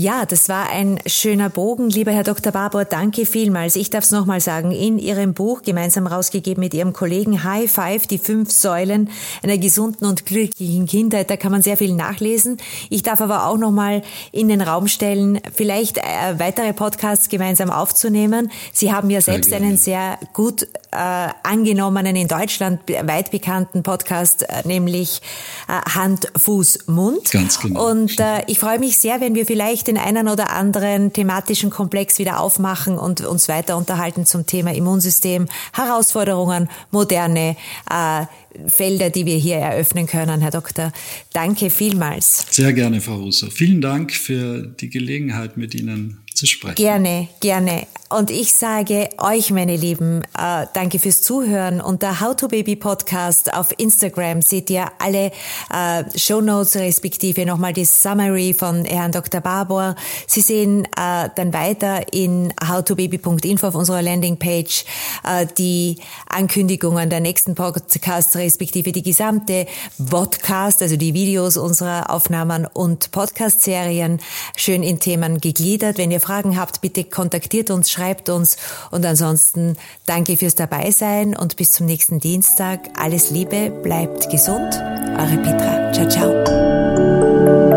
Ja, 0.00 0.26
das 0.26 0.48
war 0.48 0.70
ein 0.70 1.00
schöner 1.06 1.50
Bogen. 1.50 1.90
Lieber 1.90 2.12
Herr 2.12 2.22
Dr. 2.22 2.52
Barbour, 2.52 2.84
danke 2.84 3.26
vielmals. 3.26 3.74
Ich 3.74 3.90
darf 3.90 4.04
es 4.04 4.12
nochmal 4.12 4.40
sagen, 4.40 4.70
in 4.70 4.96
Ihrem 4.96 5.34
Buch, 5.34 5.62
gemeinsam 5.62 6.06
rausgegeben 6.06 6.60
mit 6.60 6.72
Ihrem 6.72 6.92
Kollegen 6.92 7.42
High 7.42 7.68
Five, 7.68 8.06
die 8.06 8.18
fünf 8.18 8.52
Säulen 8.52 9.10
einer 9.42 9.58
gesunden 9.58 10.06
und 10.06 10.24
glücklichen 10.24 10.86
Kindheit, 10.86 11.30
da 11.30 11.36
kann 11.36 11.50
man 11.50 11.62
sehr 11.62 11.76
viel 11.76 11.94
nachlesen. 11.94 12.58
Ich 12.90 13.02
darf 13.02 13.20
aber 13.20 13.46
auch 13.48 13.58
nochmal 13.58 14.02
in 14.30 14.46
den 14.46 14.60
Raum 14.60 14.86
stellen, 14.86 15.40
vielleicht 15.52 15.98
äh, 15.98 16.02
weitere 16.38 16.72
Podcasts 16.72 17.28
gemeinsam 17.28 17.68
aufzunehmen. 17.68 18.52
Sie 18.72 18.92
haben 18.92 19.10
ja 19.10 19.20
selbst 19.20 19.52
einen 19.52 19.76
sehr 19.76 20.20
gut 20.32 20.62
äh, 20.92 21.28
angenommenen, 21.42 22.14
in 22.14 22.28
Deutschland 22.28 22.82
weit 22.86 23.32
bekannten 23.32 23.82
Podcast, 23.82 24.44
äh, 24.44 24.62
nämlich 24.64 25.22
äh, 25.66 25.72
Hand, 25.92 26.30
Fuß, 26.36 26.86
Mund. 26.86 27.32
Ganz 27.32 27.58
genau. 27.58 27.90
Und 27.90 28.20
äh, 28.20 28.44
ich 28.46 28.60
freue 28.60 28.78
mich 28.78 28.98
sehr, 28.98 29.20
wenn 29.20 29.34
wir 29.34 29.44
vielleicht 29.44 29.87
den 29.88 29.98
einen 29.98 30.28
oder 30.28 30.50
anderen 30.50 31.12
thematischen 31.12 31.70
Komplex 31.70 32.18
wieder 32.18 32.38
aufmachen 32.38 32.98
und 32.98 33.22
uns 33.22 33.48
weiter 33.48 33.76
unterhalten 33.76 34.26
zum 34.26 34.46
Thema 34.46 34.74
Immunsystem, 34.74 35.48
Herausforderungen, 35.72 36.68
moderne 36.90 37.56
äh, 37.90 38.26
Felder, 38.68 39.10
die 39.10 39.26
wir 39.26 39.36
hier 39.36 39.56
eröffnen 39.56 40.06
können, 40.06 40.40
Herr 40.40 40.50
Doktor. 40.50 40.92
Danke 41.32 41.70
vielmals. 41.70 42.46
Sehr 42.50 42.72
gerne, 42.72 43.00
Frau 43.00 43.16
Russo. 43.16 43.48
Vielen 43.50 43.80
Dank 43.80 44.12
für 44.12 44.62
die 44.62 44.90
Gelegenheit, 44.90 45.56
mit 45.56 45.74
Ihnen 45.74 46.18
zu 46.38 46.46
sprechen. 46.46 46.76
Gerne, 46.76 47.28
gerne. 47.40 47.86
Und 48.10 48.30
ich 48.30 48.54
sage 48.54 49.10
euch, 49.18 49.50
meine 49.50 49.76
Lieben, 49.76 50.22
äh, 50.22 50.66
danke 50.72 50.98
fürs 50.98 51.20
Zuhören. 51.20 51.82
Unter 51.82 52.22
How 52.22 52.34
to 52.34 52.48
Baby 52.48 52.74
Podcast 52.74 53.52
auf 53.52 53.74
Instagram 53.76 54.40
seht 54.40 54.70
ihr 54.70 54.86
alle 54.98 55.30
äh, 55.70 56.04
Show 56.18 56.40
Notes 56.40 56.76
respektive 56.76 57.44
nochmal 57.44 57.74
die 57.74 57.84
Summary 57.84 58.54
von 58.54 58.86
Herrn 58.86 59.12
Dr. 59.12 59.42
Barbour. 59.42 59.94
Sie 60.26 60.40
sehen 60.40 60.86
äh, 60.86 61.28
dann 61.36 61.52
weiter 61.52 62.10
in 62.10 62.54
howtobaby.info 62.66 63.66
auf 63.66 63.74
unserer 63.74 64.00
Landingpage 64.00 64.86
äh, 65.24 65.46
die 65.58 65.98
Ankündigungen 66.30 67.10
der 67.10 67.20
nächsten 67.20 67.54
Podcasts 67.54 68.36
respektive 68.36 68.92
die 68.92 69.02
gesamte 69.02 69.66
Vodcast, 69.98 70.80
also 70.80 70.96
die 70.96 71.12
Videos 71.12 71.58
unserer 71.58 72.08
Aufnahmen 72.08 72.64
und 72.64 73.10
Podcast-Serien 73.10 74.18
schön 74.56 74.82
in 74.82 74.98
Themen 74.98 75.42
gegliedert. 75.42 75.98
Wenn 75.98 76.10
ihr 76.10 76.20
Fragen 76.28 76.58
habt, 76.60 76.82
bitte 76.82 77.04
kontaktiert 77.04 77.70
uns, 77.70 77.90
schreibt 77.90 78.28
uns 78.28 78.58
und 78.90 79.06
ansonsten 79.06 79.78
danke 80.04 80.36
fürs 80.36 80.54
Dabeisein 80.54 81.34
und 81.34 81.56
bis 81.56 81.72
zum 81.72 81.86
nächsten 81.86 82.20
Dienstag. 82.20 82.80
Alles 82.98 83.30
Liebe, 83.30 83.70
bleibt 83.70 84.28
gesund. 84.28 84.74
Eure 85.16 85.38
Petra. 85.42 85.90
Ciao, 85.90 86.06
ciao. 86.06 87.67